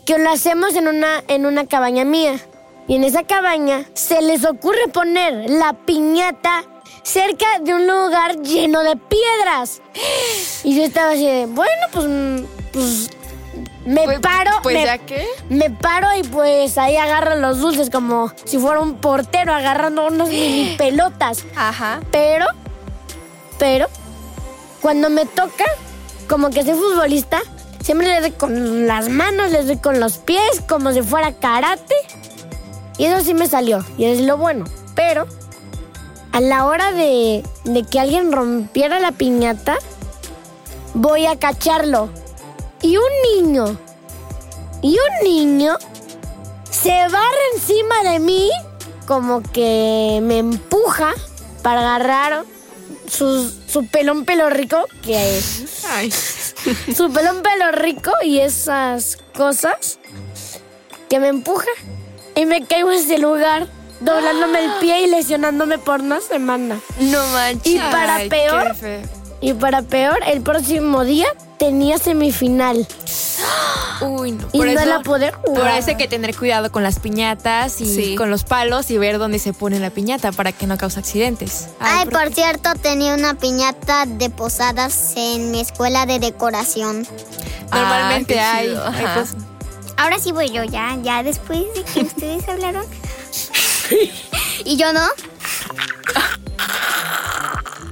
que 0.09 0.19
lo 0.19 0.31
hacemos 0.31 0.75
en 0.75 0.89
una, 0.89 1.23
en 1.29 1.45
una 1.45 1.67
cabaña 1.67 2.03
mía. 2.03 2.41
Y 2.87 2.95
en 2.95 3.05
esa 3.05 3.25
cabaña 3.25 3.85
se 3.93 4.23
les 4.23 4.43
ocurre 4.47 4.89
poner 4.91 5.51
la 5.51 5.75
piñata 5.75 6.65
cerca 7.03 7.59
de 7.61 7.75
un 7.75 7.87
lugar 7.87 8.41
lleno 8.41 8.83
de 8.85 8.97
piedras. 8.97 9.83
Y 10.65 10.75
yo 10.75 10.85
estaba 10.85 11.11
así 11.11 11.27
de, 11.27 11.45
bueno, 11.45 11.73
pues, 11.93 12.07
pues 12.73 13.11
me 13.85 14.05
Pues- 14.05 14.21
paro. 14.21 14.51
pues 14.63 14.77
me, 14.77 14.85
ya 14.87 14.97
que. 14.97 15.27
Me 15.51 15.69
paro 15.69 16.09
y 16.19 16.23
pues 16.23 16.79
ahí 16.79 16.97
agarro 16.97 17.37
los 17.37 17.59
dulces 17.59 17.91
como 17.91 18.33
si 18.47 18.57
fuera 18.57 18.81
un 18.81 18.95
portero 18.95 19.53
agarrando 19.53 20.07
unos 20.07 20.31
mini 20.31 20.75
pelotas. 20.79 21.45
Ajá. 21.55 22.01
Pero, 22.11 22.47
pero, 23.59 23.89
cuando 24.81 25.11
me 25.11 25.27
toca, 25.27 25.67
como 26.27 26.49
que 26.49 26.63
soy 26.65 26.73
futbolista, 26.73 27.43
siempre 27.89 28.09
le 28.09 28.21
doy 28.21 28.33
con 28.33 28.87
las 28.87 29.09
manos, 29.09 29.51
le 29.51 29.65
doy 29.65 29.79
con 29.79 29.99
los 29.99 30.19
pies, 30.19 30.61
como 30.69 30.93
si 30.93 31.01
fuera 31.01 31.33
karate. 31.33 31.95
Y 32.99 33.07
eso 33.07 33.25
sí 33.25 33.33
me 33.33 33.49
salió, 33.49 33.83
y 33.97 34.05
es 34.05 34.21
lo 34.21 34.37
bueno. 34.37 34.67
Pero, 34.95 35.27
a 36.33 36.43
la 36.43 36.67
hora 36.67 36.93
de, 36.93 37.43
que 37.91 37.99
alguien 37.99 38.31
rompiera 38.31 38.99
la 38.99 39.13
piñata, 39.13 39.79
voy 40.93 41.25
a 41.25 41.39
cacharlo. 41.39 42.11
Y 42.83 42.99
un 42.99 43.05
niño, 43.33 43.79
y 44.83 44.91
un 44.91 45.25
niño 45.25 45.79
se 46.69 46.91
barra 46.91 47.45
encima 47.55 48.03
de 48.03 48.19
mí, 48.19 48.51
como 49.07 49.41
que 49.41 50.21
me 50.23 50.37
empuja 50.37 51.15
para 51.63 51.81
agarrar 51.81 52.45
su, 53.11 53.51
su 53.67 53.87
pelón 53.87 54.27
pelo 54.27 54.51
rico, 54.51 54.85
que 55.03 55.39
es 55.39 55.87
Ay. 55.87 56.13
su 56.97 57.13
pelón 57.13 57.43
pelo 57.43 57.73
rico 57.73 58.13
y 58.23 58.41
esas 58.41 59.19
cosas 59.37 59.99
que 61.09 61.21
me 61.21 61.29
empuja 61.29 61.69
y 62.35 62.47
me 62.47 62.65
caigo 62.67 62.91
en 62.93 62.99
ese 62.99 63.19
lugar 63.19 63.69
doblándome 64.01 64.65
el 64.65 64.73
pie 64.81 65.03
y 65.03 65.11
lesionándome 65.11 65.79
por 65.79 66.01
una 66.01 66.21
semana. 66.21 66.81
No 67.01 67.27
manches. 67.29 67.75
Y 67.75 67.79
para 67.79 68.17
Ay, 68.17 68.29
peor. 68.29 68.75
Y 69.41 69.53
para 69.55 69.83
peor, 69.83 70.19
el 70.27 70.41
próximo 70.43 71.05
día 71.05 71.27
tenía 71.59 71.99
semifinal 71.99 72.87
Uy, 74.01 74.31
no. 74.33 74.47
y 74.53 74.59
Por 74.59 74.67
no 74.69 74.73
eso, 74.81 74.85
la 74.87 75.01
poder 75.01 75.33
por 75.33 75.57
jugar. 75.57 75.79
eso 75.79 75.89
hay 75.91 75.97
que 75.97 76.07
tener 76.07 76.37
cuidado 76.37 76.71
con 76.71 76.83
las 76.85 77.01
piñatas 77.01 77.81
y 77.81 77.87
Sí. 77.95 78.15
con 78.17 78.31
los 78.31 78.45
palos 78.45 78.91
y 78.93 78.99
ver 78.99 79.19
dónde 79.19 79.39
se 79.41 79.53
pone 79.53 79.81
la 79.81 79.91
piñata 79.91 80.31
para 80.33 80.53
que 80.53 80.67
no 80.69 80.77
cause 80.79 80.99
accidentes. 81.01 81.69
Ay, 81.81 82.05
¿por 82.05 82.25
por 82.25 82.33
cierto, 82.35 82.71
tenía 82.81 83.15
una 83.15 83.35
piñata 83.35 84.07
de 84.07 84.31
posadas 84.31 85.15
en 85.17 85.51
mi 85.51 85.61
escuela 85.61 86.07
de 86.07 86.21
decoración. 86.21 87.07
Normalmente 87.73 88.39
Ah, 88.41 88.61
qué 88.63 88.69
hay, 88.69 88.69
hay 88.69 89.25
Ahora 89.97 90.21
sí 90.21 90.31
voy 90.31 90.51
yo, 90.51 90.63
ya, 90.63 90.97
ya 91.03 91.25
después 91.25 91.65
de 91.75 91.83
que 91.83 92.01
ustedes 92.07 92.49
hablaron. 92.49 92.85
¿Y 94.65 94.77
yo 94.77 94.93
no? 94.93 95.01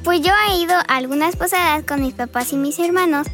Pues 0.07 0.21
yo 0.21 0.33
he 0.49 0.59
ido 0.59 0.73
a 0.77 0.83
algunas 0.83 1.35
posadas 1.35 1.83
con 1.85 2.01
mis 2.01 2.15
papás 2.15 2.53
y 2.53 2.57
mis 2.57 2.79
hermanos 2.79 3.27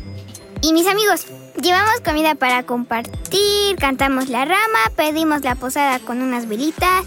y 0.62 0.72
mis 0.72 0.86
amigos. 0.86 1.26
Llevamos 1.60 2.00
comida 2.02 2.34
para 2.34 2.62
compartir, 2.62 3.76
cantamos 3.78 4.30
la 4.30 4.46
rama, 4.46 4.78
pedimos 4.96 5.42
la 5.42 5.54
posada 5.54 5.98
con 5.98 6.22
unas 6.22 6.48
velitas, 6.48 7.04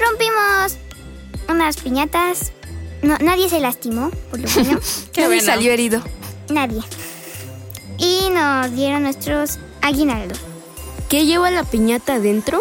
rompimos 0.00 0.78
unas 1.48 1.76
piñatas. 1.76 2.50
No, 3.02 3.16
nadie 3.18 3.48
se 3.48 3.60
lastimó, 3.60 4.10
por 4.32 4.40
lo 4.40 4.48
bueno. 4.50 4.80
Qué 5.12 5.20
Nadie 5.22 5.36
bueno. 5.36 5.42
salió 5.44 5.70
herido. 5.72 6.02
nadie. 6.48 6.80
Y 7.98 8.30
nos 8.30 8.72
dieron 8.74 9.04
nuestros 9.04 9.60
aguinaldos. 9.80 10.40
¿Qué 11.08 11.24
lleva 11.24 11.52
la 11.52 11.62
piñata 11.62 12.14
adentro? 12.14 12.60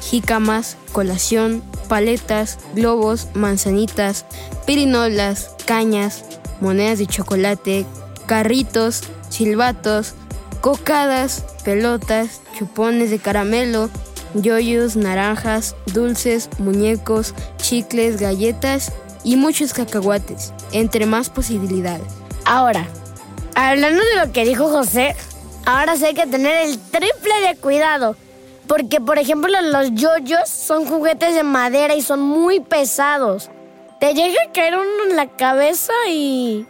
Jícamas, 0.00 0.76
colación, 0.92 1.64
paletas, 1.88 2.58
globos, 2.74 3.26
manzanitas, 3.34 4.26
pirinolas, 4.64 5.50
cañas, 5.62 6.24
monedas 6.60 6.98
de 6.98 7.06
chocolate, 7.06 7.86
carritos, 8.26 9.02
silbatos, 9.28 10.14
cocadas, 10.60 11.44
pelotas, 11.64 12.40
chupones 12.56 13.10
de 13.10 13.18
caramelo, 13.18 13.90
yoyos, 14.34 14.96
naranjas, 14.96 15.74
dulces, 15.86 16.48
muñecos, 16.58 17.34
chicles, 17.56 18.20
galletas 18.20 18.92
y 19.24 19.36
muchos 19.36 19.72
cacahuates, 19.72 20.52
entre 20.72 21.06
más 21.06 21.30
posibilidades. 21.30 22.06
Ahora, 22.44 22.86
hablando 23.54 24.02
de 24.04 24.26
lo 24.26 24.32
que 24.32 24.44
dijo 24.44 24.68
José, 24.68 25.14
ahora 25.64 25.96
sí 25.96 26.04
hay 26.04 26.14
que 26.14 26.26
tener 26.26 26.68
el 26.68 26.78
triple 26.78 27.40
de 27.48 27.56
cuidado. 27.56 28.16
Porque, 28.66 29.00
por 29.00 29.18
ejemplo, 29.18 29.50
los 29.60 29.92
yoyos 29.92 30.48
son 30.48 30.86
juguetes 30.86 31.34
de 31.34 31.42
madera 31.42 31.94
y 31.94 32.00
son 32.00 32.20
muy 32.20 32.60
pesados. 32.60 33.50
Te 34.02 34.14
llega 34.14 34.34
a 34.48 34.52
caer 34.52 34.74
uno 34.74 35.10
en 35.10 35.14
la 35.16 35.28
cabeza 35.28 35.92
y. 36.10 36.66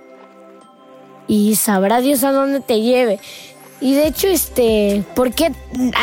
Y 1.27 1.57
sabrá 1.57 2.03
Dios 2.03 2.25
a 2.25 2.31
dónde 2.33 2.61
te 2.61 2.83
lleve. 2.83 3.21
Y 3.81 3.95
de 3.95 4.07
hecho, 4.07 4.27
este. 4.29 5.03
¿Por 5.15 5.33
qué 5.33 5.51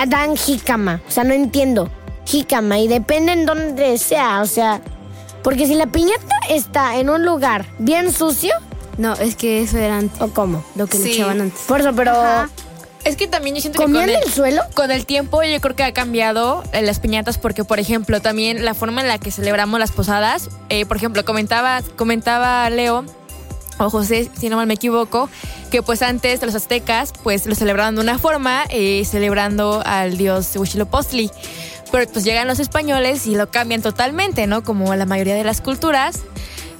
dan 0.07 0.35
jícama? 0.35 1.01
O 1.07 1.11
sea, 1.11 1.23
no 1.23 1.35
entiendo. 1.35 1.87
Jícama. 2.25 2.79
Y 2.79 2.87
depende 2.87 3.33
en 3.33 3.45
dónde 3.45 3.99
sea. 3.99 4.41
O 4.41 4.47
sea. 4.47 4.81
Porque 5.43 5.67
si 5.67 5.75
la 5.75 5.85
piñata 5.85 6.35
está 6.49 6.97
en 6.97 7.11
un 7.11 7.23
lugar 7.23 7.67
bien 7.77 8.11
sucio, 8.11 8.55
No, 8.97 9.13
es 9.13 9.35
que 9.35 9.61
eso 9.61 9.77
era 9.77 9.99
antes, 9.99 10.19
¿o 10.19 10.29
cómo? 10.33 10.63
lo 10.75 10.87
que 10.87 10.97
le 10.97 11.03
Sí. 11.03 11.11
echaban 11.11 11.41
antes. 11.41 11.61
Por 11.67 11.79
eso, 11.81 11.93
pero. 11.95 12.11
Es 13.05 13.15
que 13.15 13.27
también 13.27 13.55
yo 13.55 13.61
siento 13.61 13.79
que 13.79 13.85
¿Comían 13.85 14.09
con 14.09 14.23
el, 14.23 14.33
suelo? 14.33 14.61
con 14.73 14.91
el 14.91 15.05
tiempo 15.05 15.41
yo 15.43 15.59
creo 15.61 15.75
que 15.75 15.83
ha 15.83 15.93
cambiado 15.93 16.63
eh, 16.73 16.81
las 16.81 16.99
piñatas 16.99 17.37
porque, 17.37 17.63
por 17.63 17.79
ejemplo, 17.79 18.21
también 18.21 18.65
la 18.65 18.73
forma 18.73 19.01
en 19.01 19.07
la 19.07 19.17
que 19.17 19.31
celebramos 19.31 19.79
las 19.79 19.91
posadas, 19.91 20.49
eh, 20.69 20.85
por 20.85 20.97
ejemplo, 20.97 21.23
comentaba, 21.23 21.81
comentaba 21.95 22.69
Leo 22.69 23.05
o 23.77 23.89
José, 23.89 24.29
si 24.37 24.49
no 24.49 24.57
mal 24.57 24.67
me 24.67 24.73
equivoco, 24.73 25.29
que 25.71 25.81
pues 25.81 26.01
antes 26.01 26.41
los 26.41 26.53
aztecas 26.53 27.13
pues 27.23 27.45
lo 27.45 27.55
celebraban 27.55 27.95
de 27.95 28.01
una 28.01 28.19
forma, 28.19 28.65
eh, 28.69 29.03
celebrando 29.05 29.81
al 29.85 30.17
dios 30.17 30.55
Huitzilopochtli. 30.55 31.31
Pero 31.91 32.11
pues 32.11 32.23
llegan 32.23 32.47
los 32.47 32.59
españoles 32.59 33.25
y 33.25 33.35
lo 33.35 33.49
cambian 33.49 33.81
totalmente, 33.81 34.45
¿no? 34.45 34.63
Como 34.63 34.93
la 34.95 35.05
mayoría 35.05 35.35
de 35.35 35.43
las 35.43 35.61
culturas. 35.61 36.19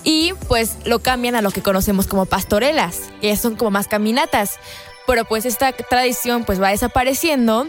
Y 0.04 0.34
pues 0.48 0.78
lo 0.86 1.00
cambian 1.00 1.36
a 1.36 1.42
lo 1.42 1.52
que 1.52 1.62
conocemos 1.62 2.08
como 2.08 2.26
pastorelas, 2.26 3.02
que 3.22 3.36
son 3.36 3.56
como 3.56 3.72
más 3.72 3.88
caminatas. 3.88 4.60
Pero 5.10 5.26
pues 5.26 5.48
esta 5.48 5.72
tradición 5.72 6.44
pues 6.44 6.62
va 6.62 6.70
desapareciendo 6.70 7.68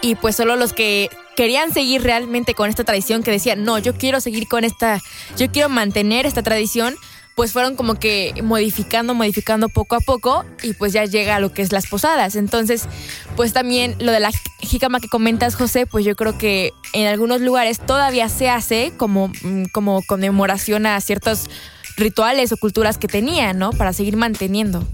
y 0.00 0.16
pues 0.16 0.34
solo 0.34 0.56
los 0.56 0.72
que 0.72 1.08
querían 1.36 1.72
seguir 1.72 2.02
realmente 2.02 2.54
con 2.54 2.68
esta 2.68 2.82
tradición 2.82 3.22
que 3.22 3.30
decían, 3.30 3.62
no, 3.62 3.78
yo 3.78 3.94
quiero 3.94 4.20
seguir 4.20 4.48
con 4.48 4.64
esta, 4.64 5.00
yo 5.36 5.52
quiero 5.52 5.68
mantener 5.68 6.26
esta 6.26 6.42
tradición, 6.42 6.96
pues 7.36 7.52
fueron 7.52 7.76
como 7.76 7.94
que 7.94 8.34
modificando, 8.42 9.14
modificando 9.14 9.68
poco 9.68 9.94
a 9.94 10.00
poco 10.00 10.44
y 10.64 10.72
pues 10.74 10.92
ya 10.92 11.04
llega 11.04 11.36
a 11.36 11.38
lo 11.38 11.52
que 11.52 11.62
es 11.62 11.70
las 11.70 11.86
posadas. 11.86 12.34
Entonces, 12.34 12.88
pues 13.36 13.52
también 13.52 13.94
lo 14.00 14.10
de 14.10 14.18
la 14.18 14.32
jícama 14.62 14.98
que 14.98 15.06
comentas, 15.06 15.54
José, 15.54 15.86
pues 15.86 16.04
yo 16.04 16.16
creo 16.16 16.38
que 16.38 16.72
en 16.92 17.06
algunos 17.06 17.40
lugares 17.40 17.78
todavía 17.78 18.28
se 18.28 18.50
hace 18.50 18.92
como, 18.96 19.28
mm, 19.28 19.66
como 19.72 20.02
conmemoración 20.08 20.86
a 20.86 21.00
ciertos 21.00 21.48
rituales 21.96 22.50
o 22.50 22.56
culturas 22.56 22.98
que 22.98 23.06
tenían, 23.06 23.60
¿no? 23.60 23.70
Para 23.70 23.92
seguir 23.92 24.16
manteniendo. 24.16 24.84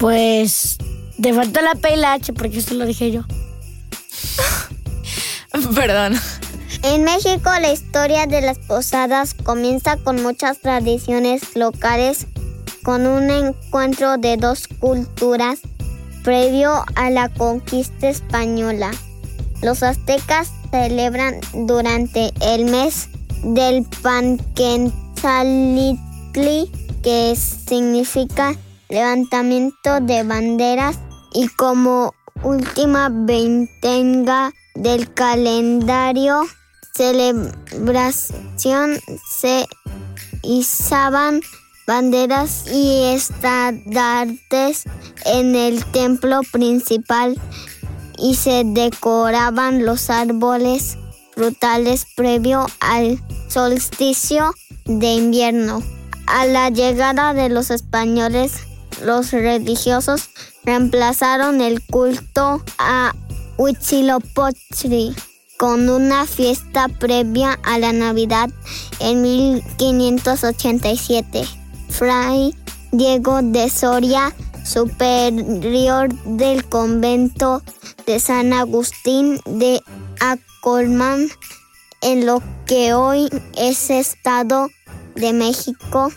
Pues. 0.00 0.78
Te 1.20 1.34
faltó 1.34 1.60
la 1.60 1.74
P 1.74 1.92
y 1.92 1.96
la 1.96 2.14
H, 2.14 2.32
porque 2.32 2.60
eso 2.60 2.72
lo 2.74 2.86
dije 2.86 3.10
yo. 3.10 3.24
Perdón. 5.74 6.14
En 6.82 7.04
México 7.04 7.50
la 7.60 7.70
historia 7.70 8.26
de 8.26 8.40
las 8.40 8.58
posadas 8.58 9.34
comienza 9.34 9.98
con 9.98 10.22
muchas 10.22 10.60
tradiciones 10.60 11.54
locales, 11.54 12.26
con 12.82 13.06
un 13.06 13.28
encuentro 13.28 14.16
de 14.16 14.38
dos 14.38 14.66
culturas 14.66 15.58
previo 16.24 16.82
a 16.94 17.10
la 17.10 17.28
conquista 17.28 18.08
española. 18.08 18.92
Los 19.60 19.82
aztecas 19.82 20.50
celebran 20.70 21.38
durante 21.52 22.32
el 22.40 22.64
mes 22.64 23.10
del 23.42 23.84
Panquentzalitli, 24.02 26.70
que 27.02 27.36
significa 27.36 28.56
levantamiento 28.90 30.00
de 30.00 30.22
banderas, 30.24 30.98
y 31.32 31.48
como 31.48 32.12
última 32.42 33.08
veintenga 33.10 34.52
del 34.74 35.12
calendario 35.14 36.42
celebración 36.94 38.30
se 39.28 39.66
izaban 40.42 41.40
banderas 41.86 42.66
y 42.70 43.04
estandartes 43.04 44.84
en 45.24 45.54
el 45.56 45.84
templo 45.86 46.40
principal 46.50 47.40
y 48.18 48.34
se 48.34 48.64
decoraban 48.64 49.84
los 49.84 50.10
árboles 50.10 50.98
frutales 51.34 52.06
previo 52.16 52.66
al 52.80 53.18
solsticio 53.48 54.54
de 54.84 55.14
invierno. 55.14 55.82
A 56.26 56.44
la 56.46 56.68
llegada 56.68 57.34
de 57.34 57.48
los 57.48 57.70
españoles, 57.70 58.52
los 59.00 59.32
religiosos 59.32 60.30
reemplazaron 60.64 61.60
el 61.60 61.82
culto 61.82 62.62
a 62.78 63.12
Huitzilopochtli 63.56 65.14
con 65.58 65.90
una 65.90 66.26
fiesta 66.26 66.88
previa 66.88 67.58
a 67.62 67.78
la 67.78 67.92
Navidad 67.92 68.50
en 68.98 69.22
1587. 69.22 71.46
Fray 71.90 72.54
Diego 72.92 73.42
de 73.42 73.68
Soria, 73.68 74.34
superior 74.64 76.08
del 76.24 76.64
convento 76.64 77.62
de 78.06 78.18
San 78.18 78.52
Agustín 78.52 79.40
de 79.44 79.82
Acolman, 80.20 81.28
en 82.00 82.26
lo 82.26 82.42
que 82.66 82.94
hoy 82.94 83.28
es 83.56 83.90
Estado 83.90 84.68
de 85.14 85.32
México, 85.32 86.10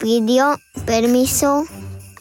pidió 0.00 0.58
permiso 0.84 1.64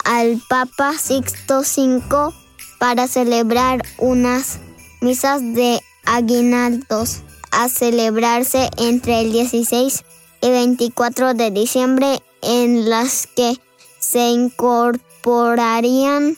al 0.07 0.41
Papa 0.47 0.93
Sixto 0.97 1.59
V 1.59 2.33
para 2.79 3.07
celebrar 3.07 3.83
unas 3.97 4.59
misas 5.01 5.41
de 5.41 5.81
aguinaldos 6.05 7.21
a 7.51 7.69
celebrarse 7.69 8.69
entre 8.77 9.21
el 9.21 9.33
16 9.33 10.03
y 10.41 10.49
24 10.49 11.33
de 11.33 11.51
diciembre 11.51 12.21
en 12.41 12.89
las 12.89 13.27
que 13.27 13.55
se 13.99 14.29
incorporarían 14.29 16.37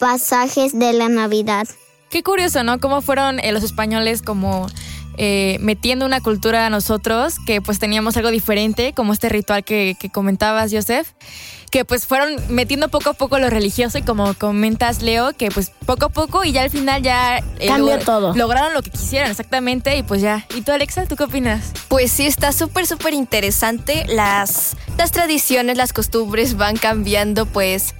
pasajes 0.00 0.76
de 0.76 0.92
la 0.92 1.08
Navidad. 1.08 1.68
Qué 2.10 2.24
curioso, 2.24 2.64
¿no? 2.64 2.80
Cómo 2.80 3.00
fueron 3.00 3.38
eh, 3.38 3.52
los 3.52 3.62
españoles 3.62 4.22
como 4.22 4.66
eh, 5.18 5.58
metiendo 5.60 6.04
una 6.04 6.20
cultura 6.20 6.66
a 6.66 6.70
nosotros, 6.70 7.36
que 7.46 7.60
pues 7.60 7.78
teníamos 7.78 8.16
algo 8.16 8.30
diferente, 8.30 8.92
como 8.92 9.12
este 9.12 9.28
ritual 9.28 9.62
que, 9.62 9.96
que 10.00 10.10
comentabas, 10.10 10.72
Joseph, 10.72 11.06
que 11.70 11.84
pues 11.84 12.06
fueron 12.06 12.36
metiendo 12.48 12.88
poco 12.88 13.10
a 13.10 13.12
poco 13.14 13.38
lo 13.38 13.50
religioso 13.50 13.98
y 13.98 14.02
como 14.02 14.34
comentas, 14.34 15.02
Leo, 15.02 15.32
que 15.34 15.50
pues 15.50 15.70
poco 15.86 16.06
a 16.06 16.08
poco 16.08 16.44
y 16.44 16.52
ya 16.52 16.62
al 16.62 16.70
final 16.70 17.02
ya... 17.02 17.38
eh, 17.58 17.66
Cambió 17.68 17.98
todo. 17.98 18.34
Lograron 18.34 18.72
lo 18.74 18.82
que 18.82 18.90
quisieran, 18.90 19.30
exactamente, 19.30 19.96
y 19.96 20.02
pues 20.02 20.20
ya. 20.22 20.46
¿Y 20.54 20.62
tú, 20.62 20.72
Alexa, 20.72 21.06
tú 21.06 21.16
qué 21.16 21.24
opinas? 21.24 21.72
Pues 21.88 22.10
sí, 22.12 22.26
está 22.26 22.52
súper, 22.52 22.86
súper 22.86 23.14
interesante. 23.14 24.04
Las, 24.08 24.76
las 24.96 25.12
tradiciones, 25.12 25.76
las 25.76 25.92
costumbres 25.92 26.56
van 26.56 26.76
cambiando 26.76 27.46
pues 27.46 27.94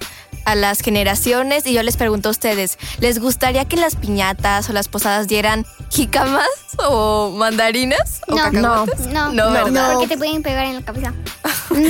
a 0.45 0.55
las 0.55 0.79
generaciones 0.79 1.65
y 1.67 1.73
yo 1.73 1.83
les 1.83 1.95
pregunto 1.97 2.29
a 2.29 2.31
ustedes, 2.31 2.79
¿les 2.99 3.19
gustaría 3.19 3.65
que 3.65 3.75
las 3.75 3.95
piñatas 3.95 4.69
o 4.69 4.73
las 4.73 4.87
posadas 4.87 5.27
dieran 5.27 5.65
jícamas 5.91 6.47
o 6.87 7.31
mandarinas 7.37 8.21
o 8.27 8.35
No. 8.51 8.85
No, 9.11 9.31
No, 9.33 9.51
¿verdad? 9.51 9.93
porque 9.93 10.07
te 10.07 10.17
pueden 10.17 10.41
pegar 10.41 10.65
en 10.65 10.75
la 10.75 10.81
cabeza. 10.81 11.13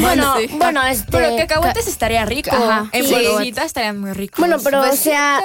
Bueno, 0.02 0.36
sí. 0.38 0.48
bueno, 0.58 0.84
este. 0.86 1.06
Pero 1.10 1.36
cacahuates 1.70 1.88
estaría 1.88 2.26
rico. 2.26 2.52
Ajá, 2.56 2.90
en 2.92 3.06
sí. 3.06 3.14
bolsitas 3.14 3.66
estarían 3.66 4.00
muy 4.00 4.12
ricos. 4.14 4.40
Bueno, 4.40 4.58
pero 4.64 4.82
Pues 4.82 4.94
o 4.94 5.04
sea, 5.04 5.42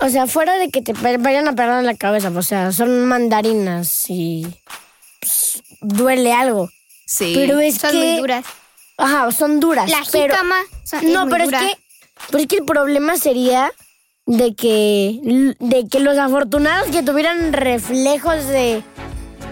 o 0.00 0.08
sea, 0.08 0.26
fuera 0.26 0.54
de 0.58 0.70
que 0.70 0.82
te 0.82 0.92
vayan 0.92 1.48
a 1.48 1.52
pegar 1.54 1.78
en 1.80 1.86
la 1.86 1.94
cabeza, 1.96 2.30
o 2.34 2.42
sea, 2.42 2.72
son 2.72 3.06
mandarinas 3.06 4.06
y 4.08 4.46
pues, 5.20 5.62
duele 5.80 6.32
algo. 6.32 6.68
Sí. 7.06 7.32
Pero 7.34 7.58
es 7.60 7.76
Son 7.78 7.90
que 7.92 7.96
muy 7.96 8.16
duras. 8.18 8.44
Ajá, 8.98 9.30
son 9.32 9.60
duras. 9.60 9.88
La 9.88 10.02
pero, 10.12 10.34
jícama 10.34 10.56
son- 10.84 11.04
es 11.06 11.10
No, 11.12 11.22
muy 11.22 11.32
pero 11.32 11.44
dura. 11.46 11.58
es 11.60 11.64
que 11.74 11.78
pero 12.30 12.38
es 12.42 12.46
que 12.48 12.56
el 12.56 12.64
problema 12.64 13.16
sería 13.16 13.70
de 14.26 14.54
que 14.54 15.54
de 15.60 15.88
que 15.88 16.00
los 16.00 16.18
afortunados 16.18 16.88
que 16.90 17.02
tuvieran 17.02 17.52
reflejos 17.52 18.44
de 18.48 18.82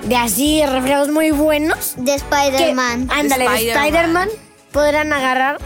de 0.02 0.16
así 0.16 0.62
reflejos 0.66 1.08
muy 1.08 1.30
buenos 1.30 1.94
De 1.96 2.14
Spider-Man. 2.14 3.08
ándale, 3.10 3.48
de 3.48 3.54
Spider-Man. 3.54 3.84
Spider-Man 3.86 4.28
podrán 4.72 5.12
agarrar 5.12 5.58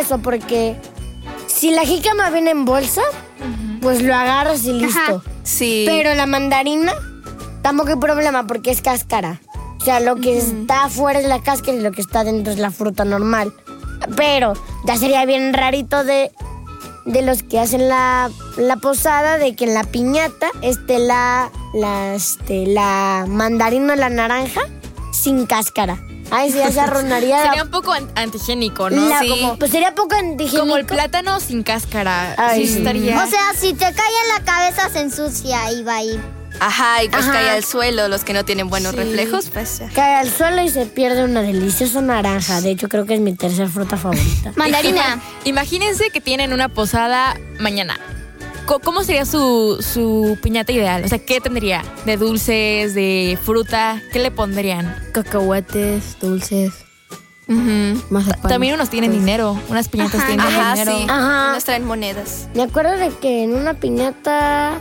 eso 0.00 0.18
porque 0.18 0.76
si 1.46 1.70
la 1.70 1.82
jícama 1.82 2.30
viene 2.30 2.50
en 2.50 2.64
bolsa, 2.64 3.02
pues 3.80 4.02
lo 4.02 4.14
agarras 4.14 4.64
y 4.64 4.72
listo. 4.72 5.22
Sí. 5.42 5.84
Pero 5.86 6.14
la 6.14 6.26
mandarina 6.26 6.92
tampoco 7.62 7.90
hay 7.90 7.96
problema 7.96 8.46
porque 8.46 8.70
es 8.70 8.82
cáscara. 8.82 9.40
O 9.80 9.84
sea, 9.84 10.00
lo 10.00 10.16
que 10.16 10.38
está 10.38 10.84
afuera 10.84 11.18
es 11.18 11.26
la 11.26 11.42
cáscara 11.42 11.76
y 11.76 11.80
lo 11.80 11.90
que 11.90 12.00
está 12.00 12.22
dentro 12.22 12.52
es 12.52 12.58
la 12.58 12.70
fruta 12.70 13.04
normal. 13.04 13.52
Pero 14.16 14.54
ya 14.84 14.96
sería 14.96 15.24
bien 15.24 15.52
rarito 15.54 16.04
de, 16.04 16.30
de 17.04 17.22
los 17.22 17.42
que 17.42 17.58
hacen 17.58 17.88
la, 17.88 18.30
la 18.56 18.76
posada 18.76 19.38
de 19.38 19.56
que 19.56 19.64
en 19.64 19.74
la 19.74 19.84
piñata 19.84 20.48
esté 20.62 20.98
la, 20.98 21.50
la, 21.74 22.14
este, 22.14 22.66
la 22.66 23.26
mandarina 23.28 23.94
o 23.94 23.96
la 23.96 24.08
naranja 24.08 24.60
sin 25.12 25.46
cáscara. 25.46 25.98
Ay, 26.32 26.50
sí, 26.50 26.58
ya 26.58 26.72
se 26.72 26.80
arruinaría. 26.80 27.42
Sería 27.46 27.62
un 27.62 27.70
poco 27.70 27.92
an- 27.92 28.10
antigénico, 28.16 28.88
¿no? 28.90 29.08
la- 29.08 29.20
Sí. 29.20 29.48
Pues 29.58 29.70
sería 29.70 29.94
poco 29.94 30.14
antigénico. 30.16 30.60
Como 30.60 30.76
el 30.78 30.86
plátano 30.86 31.38
sin 31.40 31.62
cáscara. 31.62 32.34
Ay, 32.38 32.66
sí, 32.66 32.78
estaría. 32.78 33.22
O 33.22 33.26
sea, 33.28 33.52
si 33.54 33.74
te 33.74 33.84
cae 33.84 34.12
en 34.24 34.28
la 34.38 34.44
cabeza 34.44 34.88
se 34.90 35.00
ensucia 35.00 35.70
y 35.72 35.84
va 35.84 35.96
a 35.96 36.02
ir. 36.02 36.20
Ajá, 36.60 37.02
y 37.02 37.08
pues 37.08 37.24
Ajá. 37.24 37.32
cae 37.32 37.50
al 37.50 37.64
suelo 37.64 38.08
los 38.08 38.24
que 38.24 38.32
no 38.34 38.44
tienen 38.44 38.68
buenos 38.70 38.92
Sí. 38.92 38.98
reflejos, 38.98 39.48
pues 39.52 39.78
ya. 39.80 39.88
Cae 39.94 40.14
al 40.16 40.30
suelo 40.30 40.62
y 40.62 40.68
se 40.68 40.86
pierde 40.86 41.24
una 41.24 41.42
deliciosa 41.42 42.00
naranja. 42.02 42.60
De 42.60 42.70
hecho, 42.70 42.88
creo 42.88 43.04
que 43.04 43.14
es 43.14 43.20
mi 43.20 43.34
tercera 43.34 43.68
fruta 43.68 43.96
favorita. 43.96 44.52
Mandarina. 44.56 45.20
Imagínense 45.44 46.10
que 46.10 46.20
tienen 46.20 46.52
una 46.52 46.68
posada 46.68 47.36
mañana. 47.58 47.98
¿Cómo 48.80 49.02
sería 49.04 49.24
su, 49.24 49.78
su 49.80 50.38
piñata 50.42 50.72
ideal? 50.72 51.04
O 51.04 51.08
sea, 51.08 51.18
¿qué 51.18 51.40
tendría? 51.40 51.82
¿De 52.06 52.16
dulces, 52.16 52.94
de 52.94 53.38
fruta? 53.42 54.00
¿Qué 54.12 54.18
le 54.18 54.30
pondrían? 54.30 54.94
Cacahuates, 55.12 56.16
dulces, 56.20 56.72
Ujú. 57.48 58.02
mazapán. 58.10 58.50
También 58.50 58.74
unos 58.74 58.88
tienen 58.90 59.12
dinero. 59.12 59.58
Unas 59.68 59.88
piñatas 59.88 60.16
Ajá. 60.16 60.26
tienen 60.26 60.46
Ajá, 60.46 60.74
dinero. 60.74 60.98
sí. 60.98 61.06
Ajá. 61.08 61.52
Nos 61.54 61.64
traen 61.64 61.84
monedas. 61.84 62.48
Me 62.54 62.62
acuerdo 62.62 62.96
de 62.96 63.10
que 63.10 63.42
en 63.44 63.54
una 63.54 63.74
piñata, 63.74 64.74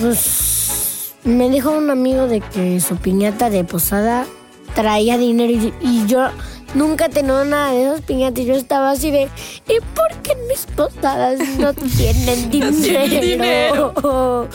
pues, 0.00 1.14
me 1.24 1.48
dijo 1.50 1.70
un 1.70 1.90
amigo 1.90 2.26
de 2.26 2.40
que 2.40 2.80
su 2.80 2.96
piñata 2.96 3.50
de 3.50 3.64
posada 3.64 4.26
traía 4.74 5.18
dinero 5.18 5.52
y, 5.52 5.74
y 5.80 6.06
yo 6.06 6.28
nunca 6.74 7.08
tenía 7.08 7.44
nada 7.44 7.72
de 7.72 7.82
esas 7.84 8.00
piñatas 8.02 8.40
y 8.40 8.46
yo 8.46 8.54
estaba 8.54 8.90
así 8.90 9.10
de, 9.10 9.24
¿y 9.68 9.80
por 9.94 10.12
qué 10.22 10.36
mis 10.48 10.66
posadas 10.66 11.38
no 11.58 11.72
tienen 11.96 12.50
dinero? 12.50 14.48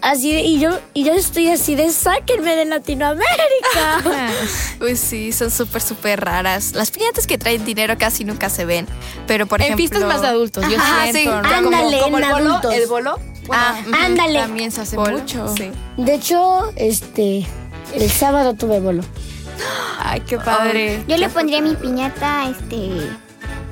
Así 0.00 0.32
de, 0.32 0.42
y 0.42 0.60
yo, 0.60 0.78
y 0.94 1.02
yo 1.02 1.12
estoy 1.12 1.48
así 1.48 1.74
de, 1.74 1.90
sáquenme 1.90 2.54
de 2.54 2.64
Latinoamérica. 2.66 4.00
Pues 4.78 5.00
sí, 5.00 5.32
son 5.32 5.50
súper, 5.50 5.82
súper 5.82 6.20
raras. 6.24 6.72
Las 6.74 6.92
piñatas 6.92 7.26
que 7.26 7.36
traen 7.36 7.64
dinero 7.64 7.96
casi 7.98 8.24
nunca 8.24 8.48
se 8.48 8.64
ven. 8.64 8.86
Pero, 9.26 9.46
por 9.46 9.60
en 9.60 9.72
ejemplo... 9.72 9.88
fiestas 9.88 10.04
más 10.08 10.22
de 10.22 10.28
adultos, 10.28 10.64
yo 10.70 10.78
Ajá, 10.78 11.10
siento. 11.10 11.18
sí. 11.18 11.26
¿no? 11.26 11.34
Ándale, 11.56 11.98
como, 11.98 12.12
como 12.12 12.18
en 12.18 12.24
el 12.24 12.30
bolo, 12.32 12.48
adultos. 12.50 12.74
el 12.74 12.86
bolo. 12.86 13.18
Bueno, 13.48 13.62
Ah, 13.66 13.82
ándale. 14.04 14.38
También 14.38 14.70
se 14.70 14.82
hace 14.82 14.94
Bolo, 14.96 15.18
mucho. 15.18 15.48
sí. 15.56 15.70
De 15.96 16.14
hecho, 16.14 16.70
este, 16.76 17.44
el 17.94 18.08
sábado 18.10 18.54
tuve 18.54 18.78
bolo. 18.78 19.02
Ay, 19.98 20.20
qué 20.20 20.38
padre. 20.38 21.02
Yo 21.08 21.16
le 21.16 21.28
pondría 21.28 21.58
a 21.58 21.62
mi 21.62 21.74
piñata 21.74 22.48
este 22.48 23.08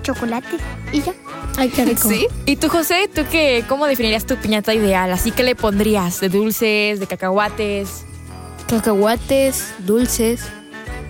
chocolate 0.02 0.56
y 0.92 1.02
ya. 1.02 1.12
Ay, 1.56 1.68
qué 1.70 1.84
rico. 1.84 2.08
Sí. 2.08 2.26
¿Y 2.44 2.56
tú, 2.56 2.68
José, 2.68 3.08
tú 3.12 3.22
qué, 3.30 3.64
cómo 3.68 3.86
definirías 3.86 4.26
tu 4.26 4.36
piñata 4.36 4.74
ideal? 4.74 5.10
Así 5.12 5.30
que 5.30 5.42
le 5.42 5.54
pondrías 5.54 6.20
de 6.20 6.28
dulces, 6.28 7.00
de 7.00 7.06
cacahuates. 7.06 8.04
Cacahuates, 8.68 9.74
dulces, 9.78 10.42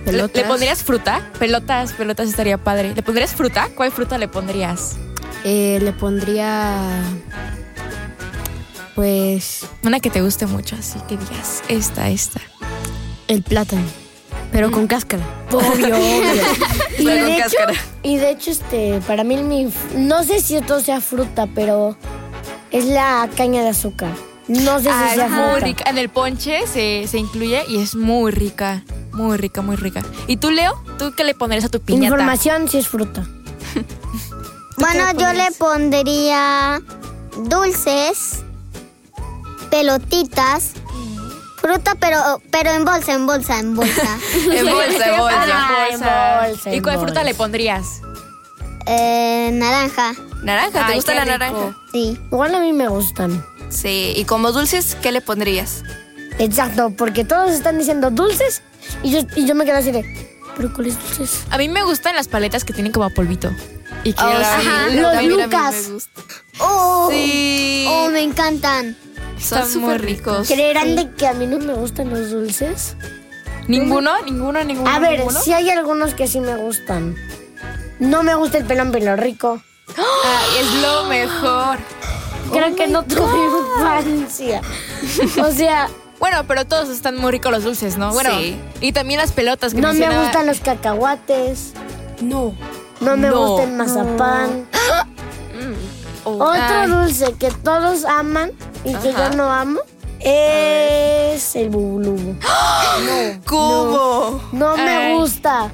¿Le, 0.04 0.12
pelotas. 0.12 0.42
le 0.42 0.48
pondrías 0.48 0.84
fruta? 0.84 1.20
Pelotas, 1.38 1.92
pelotas 1.94 2.28
estaría 2.28 2.58
padre. 2.58 2.94
¿Le 2.94 3.02
pondrías 3.02 3.34
fruta? 3.34 3.70
¿Cuál 3.74 3.90
fruta 3.90 4.18
le 4.18 4.28
pondrías? 4.28 4.96
Eh, 5.44 5.78
le 5.82 5.92
pondría. 5.92 6.78
Pues. 8.94 9.66
Una 9.82 10.00
que 10.00 10.10
te 10.10 10.22
guste 10.22 10.46
mucho, 10.46 10.76
así 10.78 10.98
que 11.08 11.16
digas, 11.16 11.62
esta, 11.68 12.08
esta. 12.08 12.40
El 13.28 13.42
plátano. 13.42 14.05
Pero 14.52 14.70
con 14.70 14.86
cáscara. 14.86 15.22
Obvio, 15.52 15.96
obvio. 15.96 15.96
y, 16.98 17.04
Pero 17.04 17.16
con 17.18 17.26
de 17.26 17.34
hecho, 17.36 17.42
cáscara. 17.42 17.72
y 18.02 18.16
de 18.16 18.30
hecho, 18.30 18.50
este, 18.50 19.00
para 19.06 19.24
mí, 19.24 19.36
mi, 19.36 19.68
no 19.96 20.22
sé 20.24 20.40
si 20.40 20.56
esto 20.56 20.80
sea 20.80 21.00
fruta, 21.00 21.46
pero 21.54 21.96
es 22.70 22.84
la 22.86 23.28
caña 23.36 23.62
de 23.62 23.68
azúcar. 23.70 24.12
No 24.48 24.78
sé 24.78 24.84
si 24.84 24.88
Ah, 24.92 25.10
sea 25.14 25.24
es 25.26 25.30
muy 25.30 25.40
fruta. 25.50 25.66
rica. 25.66 25.84
En 25.90 25.98
el 25.98 26.08
ponche 26.08 26.66
se, 26.66 27.06
se 27.08 27.18
incluye 27.18 27.62
y 27.68 27.82
es 27.82 27.94
muy 27.96 28.30
rica. 28.30 28.82
Muy 29.12 29.36
rica, 29.38 29.60
muy 29.62 29.76
rica. 29.76 30.02
¿Y 30.26 30.36
tú, 30.36 30.50
Leo? 30.50 30.74
¿Tú 30.98 31.12
qué 31.16 31.24
le 31.24 31.34
pondrías 31.34 31.64
a 31.64 31.68
tu 31.68 31.80
piñata? 31.80 32.06
Información 32.06 32.68
si 32.68 32.78
es 32.78 32.86
fruta. 32.88 33.26
Bueno, 34.78 35.04
yo 35.18 35.32
le 35.32 35.50
pondría 35.52 36.82
dulces, 37.44 38.40
pelotitas, 39.70 40.72
fruta, 41.66 41.94
pero, 41.98 42.18
pero 42.50 42.70
en 42.70 42.84
bolsa, 42.84 43.12
en 43.14 43.26
bolsa, 43.26 43.58
en 43.60 43.74
bolsa. 43.74 44.18
En 44.52 44.66
bolsa, 44.66 45.06
en 45.14 45.18
bolsa. 45.18 45.42
Ah, 45.52 45.86
en 45.90 46.48
bolsa, 46.50 46.74
¿Y 46.74 46.80
cuál 46.80 46.98
fruta 47.00 47.24
le 47.24 47.34
pondrías? 47.34 48.00
Eh, 48.86 49.50
naranja. 49.52 50.12
Naranja, 50.42 50.86
¿te 50.86 50.92
Ay, 50.92 50.96
gusta 50.96 51.14
la 51.14 51.24
rico. 51.24 51.38
naranja? 51.38 51.76
Sí. 51.92 52.18
Igual 52.30 52.54
a 52.54 52.60
mí 52.60 52.72
me 52.72 52.88
gustan. 52.88 53.44
Sí, 53.68 54.12
y 54.16 54.24
como 54.24 54.52
dulces, 54.52 54.96
¿qué 55.02 55.10
le 55.12 55.20
pondrías? 55.20 55.82
Exacto, 56.38 56.90
porque 56.96 57.24
todos 57.24 57.50
están 57.52 57.78
diciendo 57.78 58.10
dulces 58.10 58.62
y 59.02 59.10
yo, 59.10 59.20
y 59.34 59.46
yo 59.46 59.54
me 59.54 59.64
quedo 59.64 59.78
así 59.78 59.90
de, 59.90 60.04
¿pero 60.56 60.72
cuáles 60.72 60.96
dulces? 61.00 61.40
A 61.50 61.58
mí 61.58 61.68
me 61.68 61.82
gustan 61.82 62.14
las 62.14 62.28
paletas 62.28 62.64
que 62.64 62.72
tienen 62.72 62.92
como 62.92 63.10
polvito. 63.10 63.50
Y 64.04 64.12
que 64.12 64.22
Oh, 64.22 64.30
sí, 64.60 64.96
los 64.96 65.24
Lucas. 65.24 65.88
Oh, 66.60 67.08
Sí, 67.10 67.86
oh, 67.88 68.08
me 68.10 68.22
encantan. 68.22 68.96
Son 69.38 69.58
están 69.58 69.80
muy 69.80 69.90
súper 69.92 70.02
ricos. 70.02 70.48
¿Creerán 70.48 70.96
de 70.96 71.10
que 71.12 71.26
a 71.26 71.34
mí 71.34 71.46
no 71.46 71.58
me 71.58 71.74
gustan 71.74 72.10
los 72.10 72.30
dulces? 72.30 72.96
¿Ninguno? 73.68 74.12
¿Ninguno? 74.24 74.62
¿Ninguno? 74.64 74.88
A 74.90 74.98
ver, 74.98 75.18
ninguno? 75.20 75.40
sí 75.40 75.52
hay 75.52 75.70
algunos 75.70 76.14
que 76.14 76.26
sí 76.26 76.40
me 76.40 76.56
gustan. 76.56 77.16
No 77.98 78.22
me 78.22 78.34
gusta 78.34 78.58
el 78.58 78.64
pelón 78.64 78.92
pelo 78.92 79.16
rico. 79.16 79.60
Ay, 79.96 80.60
es 80.60 80.74
lo 80.82 81.04
mejor. 81.04 81.78
Creo 82.52 82.76
que 82.76 82.86
no 82.86 83.02
tuve 83.04 83.24
infancia. 83.78 84.60
O 85.42 85.50
sea, 85.52 85.88
Bueno, 86.18 86.44
pero 86.48 86.64
todos 86.64 86.88
están 86.88 87.18
muy 87.18 87.30
ricos 87.30 87.52
los 87.52 87.62
dulces, 87.64 87.98
¿no? 87.98 88.10
Bueno, 88.12 88.30
Sí. 88.38 88.58
y 88.80 88.92
también 88.92 89.20
las 89.20 89.32
pelotas 89.32 89.74
que 89.74 89.82
no 89.82 89.88
me 89.88 89.94
mencionaba. 89.94 90.22
gustan 90.24 90.46
los 90.46 90.60
cacahuates. 90.60 91.72
No. 92.22 92.54
No 93.00 93.16
me 93.18 93.28
No. 93.28 93.46
gusta 93.48 93.64
el 93.64 93.72
mazapán. 93.72 94.66
Otro 96.24 96.52
Ay. 96.52 96.90
dulce 96.90 97.34
que 97.38 97.50
todos 97.50 98.04
aman 98.06 98.50
y 98.86 98.94
que 98.94 99.12
yo 99.12 99.30
no 99.36 99.52
amo 99.52 99.80
es 100.20 101.54
el 101.56 101.68
bubulubu. 101.70 102.36
¡Cubo! 103.46 104.40
No 104.52 104.76
me 104.76 104.88
Ay. 104.96 105.14
gusta. 105.14 105.70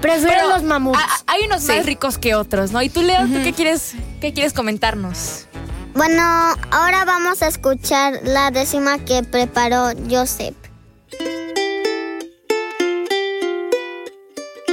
Prefiero 0.00 0.34
Pero 0.36 0.48
los 0.48 0.62
mamuts. 0.62 0.98
a- 0.98 1.32
hay 1.32 1.46
unos 1.46 1.62
Sí. 1.62 1.72
más 1.72 1.86
ricos 1.86 2.18
que 2.18 2.34
otros, 2.34 2.72
¿no? 2.72 2.82
Y 2.82 2.88
tú, 2.88 3.02
Leo, 3.02 3.20
¿tú 3.26 3.40
qué 3.42 3.52
quieres, 3.52 3.92
qué 4.20 4.32
quieres 4.32 4.52
comentarnos? 4.52 5.46
Bueno, 5.94 6.22
ahora 6.70 7.04
vamos 7.04 7.42
a 7.42 7.48
escuchar 7.48 8.20
la 8.24 8.50
décima 8.50 8.98
que 8.98 9.22
preparó 9.22 9.90
Joseph. 10.10 10.54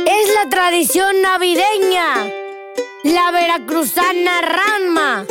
Es 0.05 0.33
la 0.43 0.49
tradición 0.49 1.21
navideña. 1.21 2.25
La 3.03 3.31
veracruzana 3.31 4.41
rama. 4.41 5.25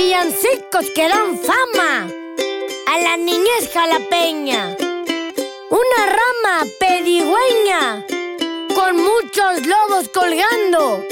Villancicos 0.00 0.86
que 0.94 1.06
dan 1.08 1.38
fama. 1.38 2.08
A 2.86 2.98
la 3.00 3.18
niñez 3.18 3.68
jalapeña. 3.70 4.74
Una 5.68 6.00
rama 6.18 6.64
pedigüeña. 6.78 8.06
Con 8.74 8.96
muchos 8.96 9.66
lobos 9.66 10.08
colgando. 10.08 11.04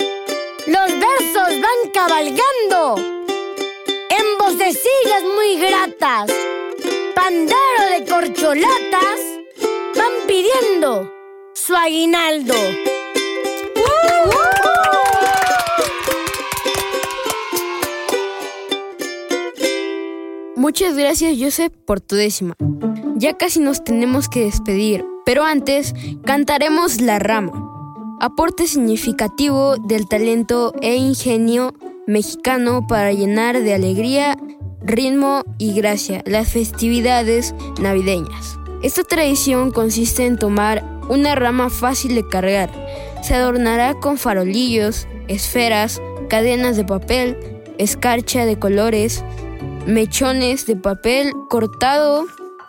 Los 0.67 0.91
versos 1.07 1.51
van 1.65 1.81
cabalgando. 1.93 2.97
En 4.19 4.27
vocecillas 4.39 5.23
muy 5.37 5.59
gratas. 5.59 6.33
Pandero 7.15 7.83
de 7.93 8.07
corcholatas. 8.07 9.21
Van 9.97 10.15
pidiendo 10.27 11.13
su 11.53 11.77
aguinaldo. 11.77 12.55
Muchas 20.69 20.99
gracias, 20.99 21.35
Joseph, 21.41 21.73
por 21.87 22.03
tu 22.03 22.15
décima. 22.15 22.55
Ya 23.17 23.39
casi 23.39 23.59
nos 23.59 23.83
tenemos 23.83 24.29
que 24.29 24.45
despedir, 24.45 25.03
pero 25.25 25.43
antes 25.43 25.95
cantaremos 26.27 27.01
La 27.01 27.19
Rama, 27.19 27.53
aporte 28.21 28.67
significativo 28.67 29.79
del 29.79 30.07
talento 30.07 30.75
e 30.83 30.95
ingenio 30.95 31.73
mexicano 32.07 32.87
para 32.87 33.15
llenar 33.15 33.63
de 33.63 33.73
alegría, 33.73 34.37
ritmo 34.83 35.43
y 35.57 35.73
gracia 35.73 36.23
las 36.27 36.51
festividades 36.51 37.55
navideñas. 37.81 38.59
Esta 38.83 39.05
tradición 39.05 39.71
consiste 39.71 40.27
en 40.27 40.37
tomar 40.37 40.85
una 41.09 41.35
rama 41.35 41.71
fácil 41.71 42.15
de 42.15 42.29
cargar. 42.29 42.71
Se 43.23 43.35
adornará 43.35 43.95
con 43.95 44.19
farolillos, 44.19 45.09
esferas, 45.29 46.03
cadenas 46.29 46.77
de 46.77 46.85
papel, 46.85 47.39
escarcha 47.79 48.45
de 48.45 48.59
colores, 48.59 49.25
mechones 49.87 50.67
de 50.67 50.77
papel 50.77 51.33
cortado 51.49 52.27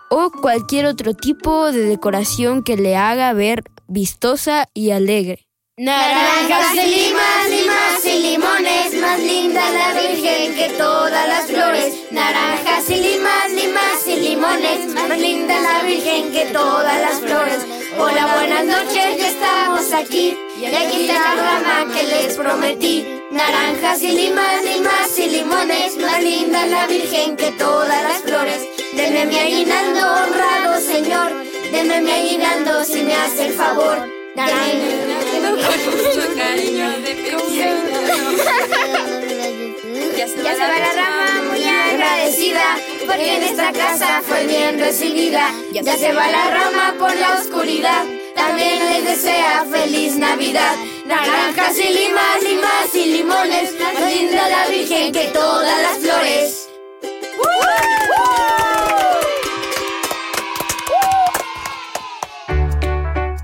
o 0.09 0.31
cualquier 0.31 0.85
otro 0.85 1.13
tipo 1.13 1.71
de 1.71 1.83
decoración 1.83 2.63
que 2.63 2.77
le 2.77 2.95
haga 2.95 3.33
ver 3.33 3.63
vistosa 3.87 4.67
y 4.73 4.91
alegre. 4.91 5.47
Naranjas 5.77 6.73
y 6.73 6.89
limas, 6.89 7.49
limas 7.49 8.05
y 8.05 8.19
limones, 8.21 9.01
más 9.01 9.19
linda 9.19 9.61
la 9.71 10.01
Virgen 10.01 10.53
que 10.55 10.73
todas 10.77 11.27
las 11.27 11.45
flores. 11.45 12.11
Naranjas 12.11 12.89
y 12.89 12.95
limas, 12.95 13.51
limas 13.53 14.07
y 14.07 14.15
limones, 14.17 14.93
más 14.93 15.17
linda 15.17 15.61
la 15.61 15.83
Virgen 15.83 16.33
que 16.33 16.45
todas 16.51 16.99
las 16.99 17.19
flores. 17.21 17.65
Hola, 17.97 18.35
buenas 18.35 18.65
noches, 18.65 19.17
ya 19.17 19.29
estamos 19.29 19.93
aquí. 19.93 20.37
Y 20.61 20.65
aquí 20.65 21.09
está 21.09 21.35
la 21.35 21.59
rama 21.59 21.93
que 21.93 22.03
les 22.03 22.35
prometí. 22.35 23.05
Naranjas 23.31 24.01
y 24.03 24.11
limas, 24.11 24.61
limas 24.65 25.17
y 25.17 25.29
limones, 25.29 25.97
más 25.97 26.21
linda 26.21 26.65
la 26.65 26.85
Virgen 26.85 27.37
que 27.37 27.51
todas 27.51 28.03
las 28.03 28.21
flores. 28.21 28.67
Deme 28.93 29.25
mi 29.27 29.39
aguinaldo, 29.39 30.01
honrado 30.01 30.81
Señor, 30.81 31.31
deme 31.71 32.01
mi 32.01 32.11
aguinaldo 32.11 32.83
si 32.83 33.03
me 33.03 33.15
hace 33.15 33.45
el 33.47 33.53
favor. 33.53 34.05
Ya 40.17 40.27
se 40.27 40.43
va 40.43 40.79
la 40.79 40.93
rama 40.93 41.41
muy 41.49 41.63
agradecida 41.63 42.77
porque 43.07 43.35
en 43.37 43.43
esta 43.43 43.71
casa 43.71 44.21
fue 44.27 44.45
bien 44.45 44.77
recibida. 44.77 45.53
Ya 45.71 45.95
se 45.95 46.11
va 46.11 46.27
la 46.27 46.49
rama 46.49 46.95
por 46.99 47.15
la 47.15 47.35
oscuridad. 47.35 48.18
También 48.35 48.85
les 48.89 49.03
desea 49.03 49.65
feliz 49.65 50.15
Navidad. 50.15 50.75
Naranjas 51.05 51.77
y 51.77 51.93
limas, 51.93 52.43
limas 52.43 52.95
y 52.95 53.05
limones. 53.05 53.73
Más 53.79 54.13
linda 54.13 54.49
la 54.49 54.67
Virgen 54.67 55.11
que 55.11 55.25
todas 55.33 55.81
las 55.81 55.97
flores. 55.97 56.69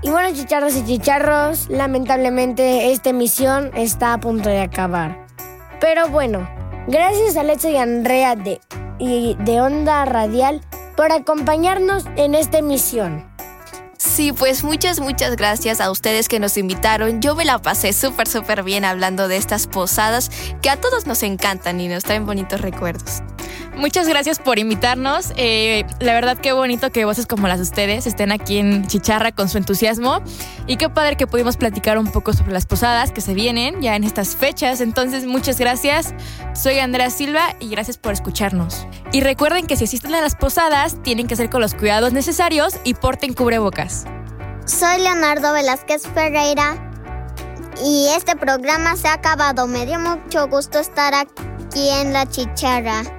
Y 0.02 0.10
bueno, 0.10 0.32
chicharros 0.32 0.76
y 0.76 0.84
chicharros, 0.84 1.68
lamentablemente 1.68 2.92
esta 2.92 3.10
emisión 3.10 3.70
está 3.74 4.12
a 4.12 4.20
punto 4.20 4.48
de 4.48 4.60
acabar. 4.60 5.26
Pero 5.80 6.08
bueno, 6.08 6.48
gracias 6.86 7.36
a 7.36 7.40
Alexa 7.40 7.70
y 7.70 7.76
Andrea 7.76 8.36
de, 8.36 8.60
y 8.98 9.34
de 9.40 9.60
Onda 9.60 10.04
Radial 10.04 10.60
por 10.96 11.12
acompañarnos 11.12 12.04
en 12.16 12.34
esta 12.34 12.58
emisión. 12.58 13.35
Sí, 14.16 14.32
pues 14.32 14.64
muchas, 14.64 14.98
muchas 14.98 15.36
gracias 15.36 15.78
a 15.78 15.90
ustedes 15.90 16.26
que 16.26 16.40
nos 16.40 16.56
invitaron. 16.56 17.20
Yo 17.20 17.34
me 17.34 17.44
la 17.44 17.60
pasé 17.60 17.92
súper, 17.92 18.26
súper 18.26 18.62
bien 18.62 18.86
hablando 18.86 19.28
de 19.28 19.36
estas 19.36 19.66
posadas 19.66 20.30
que 20.62 20.70
a 20.70 20.80
todos 20.80 21.06
nos 21.06 21.22
encantan 21.22 21.82
y 21.82 21.88
nos 21.88 22.02
traen 22.02 22.24
bonitos 22.24 22.62
recuerdos. 22.62 23.20
Muchas 23.76 24.08
gracias 24.08 24.38
por 24.38 24.58
invitarnos. 24.58 25.32
Eh, 25.36 25.84
la 26.00 26.14
verdad, 26.14 26.38
qué 26.38 26.52
bonito 26.52 26.90
que 26.90 27.04
voces 27.04 27.26
como 27.26 27.46
las 27.46 27.58
de 27.58 27.64
ustedes 27.64 28.06
estén 28.06 28.32
aquí 28.32 28.56
en 28.56 28.86
Chicharra 28.86 29.32
con 29.32 29.50
su 29.50 29.58
entusiasmo. 29.58 30.22
Y 30.66 30.78
qué 30.78 30.88
padre 30.88 31.16
que 31.16 31.26
pudimos 31.26 31.58
platicar 31.58 31.98
un 31.98 32.10
poco 32.10 32.32
sobre 32.32 32.52
las 32.52 32.64
posadas 32.64 33.12
que 33.12 33.20
se 33.20 33.34
vienen 33.34 33.82
ya 33.82 33.94
en 33.94 34.04
estas 34.04 34.34
fechas. 34.34 34.80
Entonces, 34.80 35.26
muchas 35.26 35.58
gracias. 35.58 36.14
Soy 36.54 36.78
Andrea 36.78 37.10
Silva 37.10 37.54
y 37.60 37.68
gracias 37.68 37.98
por 37.98 38.14
escucharnos. 38.14 38.86
Y 39.12 39.20
recuerden 39.20 39.66
que 39.66 39.76
si 39.76 39.84
asisten 39.84 40.14
a 40.14 40.22
las 40.22 40.36
posadas, 40.36 41.02
tienen 41.02 41.26
que 41.26 41.34
hacer 41.34 41.50
con 41.50 41.60
los 41.60 41.74
cuidados 41.74 42.14
necesarios 42.14 42.76
y 42.82 42.94
porten 42.94 43.34
cubrebocas. 43.34 44.06
Soy 44.64 45.00
Leonardo 45.02 45.52
Velázquez 45.52 46.02
Ferreira 46.14 46.76
y 47.84 48.08
este 48.16 48.36
programa 48.36 48.96
se 48.96 49.08
ha 49.08 49.12
acabado. 49.12 49.66
Me 49.66 49.84
dio 49.84 49.98
mucho 49.98 50.48
gusto 50.48 50.78
estar 50.78 51.12
aquí 51.14 51.90
en 51.90 52.14
La 52.14 52.26
Chicharra. 52.26 53.15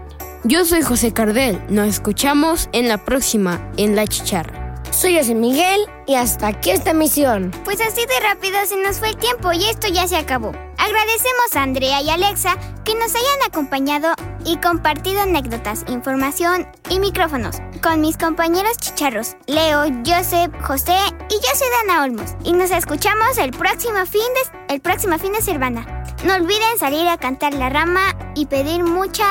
Yo 0.48 0.64
soy 0.64 0.82
José 0.82 1.12
Cardel. 1.12 1.62
Nos 1.68 1.90
escuchamos 1.90 2.70
en 2.72 2.88
la 2.88 3.04
próxima, 3.04 3.70
en 3.76 3.98
La 3.98 4.08
Chicharra. 4.08 4.82
Soy 4.92 5.18
José 5.18 5.36
Miguel 5.36 5.82
y 6.08 6.16
hasta 6.16 6.48
aquí 6.48 6.70
esta 6.70 6.92
emisión. 6.92 7.52
Pues 7.66 7.82
así 7.82 8.00
de 8.06 8.20
rápido 8.22 8.56
se 8.66 8.78
nos 8.78 9.00
fue 9.00 9.10
el 9.10 9.18
tiempo 9.18 9.52
y 9.52 9.66
esto 9.66 9.90
ya 9.90 10.08
se 10.08 10.16
acabó. 10.16 10.54
Agradecemos 10.78 11.54
a 11.54 11.64
Andrea 11.64 12.02
y 12.02 12.10
Alexa 12.10 12.56
que 12.86 12.96
nos 12.96 13.14
hayan 13.14 13.44
acompañado 13.46 14.14
y 14.46 14.56
compartido 14.56 15.20
anécdotas, 15.20 15.84
información 15.90 16.66
y 16.90 17.02
micrófonos 17.02 17.58
con 17.84 18.00
mis 18.00 18.16
compañeros 18.16 18.78
chicharros, 18.78 19.36
Leo, 19.48 19.84
Joseph, 20.06 20.54
José 20.62 20.96
y 21.30 21.34
yo 21.34 21.60
soy 21.60 21.68
Dana 21.86 22.06
Olmos. 22.06 22.36
Y 22.46 22.54
nos 22.54 22.72
escuchamos 22.72 23.38
el 23.38 23.52
próximo 23.52 24.06
fin 24.06 24.22
de, 24.22 24.76
el 24.76 24.80
próximo 24.80 25.20
fin 25.20 25.34
de 25.34 25.42
semana. 25.42 26.06
No 26.24 26.36
olviden 26.36 26.80
salir 26.80 27.06
a 27.10 27.18
cantar 27.18 27.54
la 27.54 27.68
rama 27.68 28.16
y 28.34 28.46
pedir 28.46 28.86
mucha 28.86 29.26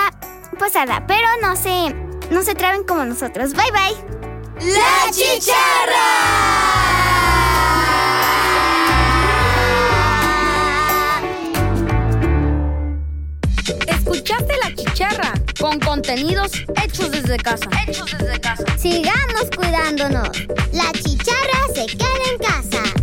posada, 0.57 1.07
pero 1.07 1.29
no 1.43 1.57
se, 1.57 1.95
no 2.31 2.43
se 2.43 2.55
traben 2.55 2.85
como 2.85 3.05
nosotros. 3.05 3.53
Bye 3.53 3.71
bye. 3.73 4.17
La 4.73 5.11
chicharra. 5.11 6.07
Escuchaste 13.87 14.55
la 14.63 14.75
chicharra 14.75 15.33
con 15.61 15.79
contenidos 15.81 16.53
hechos 16.83 17.11
desde 17.11 17.37
casa. 17.37 17.69
Hechos 17.87 18.11
desde 18.19 18.41
casa. 18.41 18.65
Sigamos 18.79 19.51
cuidándonos. 19.55 20.31
La 20.73 20.91
chicharra 20.93 21.67
se 21.75 21.87
queda 21.87 22.07
en 22.31 22.39
casa. 22.39 22.96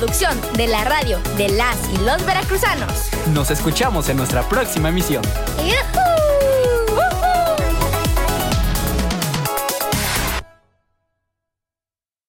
Producción 0.00 0.40
de 0.56 0.66
la 0.66 0.82
radio 0.84 1.20
de 1.36 1.50
las 1.50 1.76
y 1.92 1.98
los 1.98 2.24
veracruzanos. 2.24 3.10
Nos 3.34 3.50
escuchamos 3.50 4.08
en 4.08 4.16
nuestra 4.16 4.48
próxima 4.48 4.88
emisión. 4.88 5.22
¡Yujú! 5.58 6.09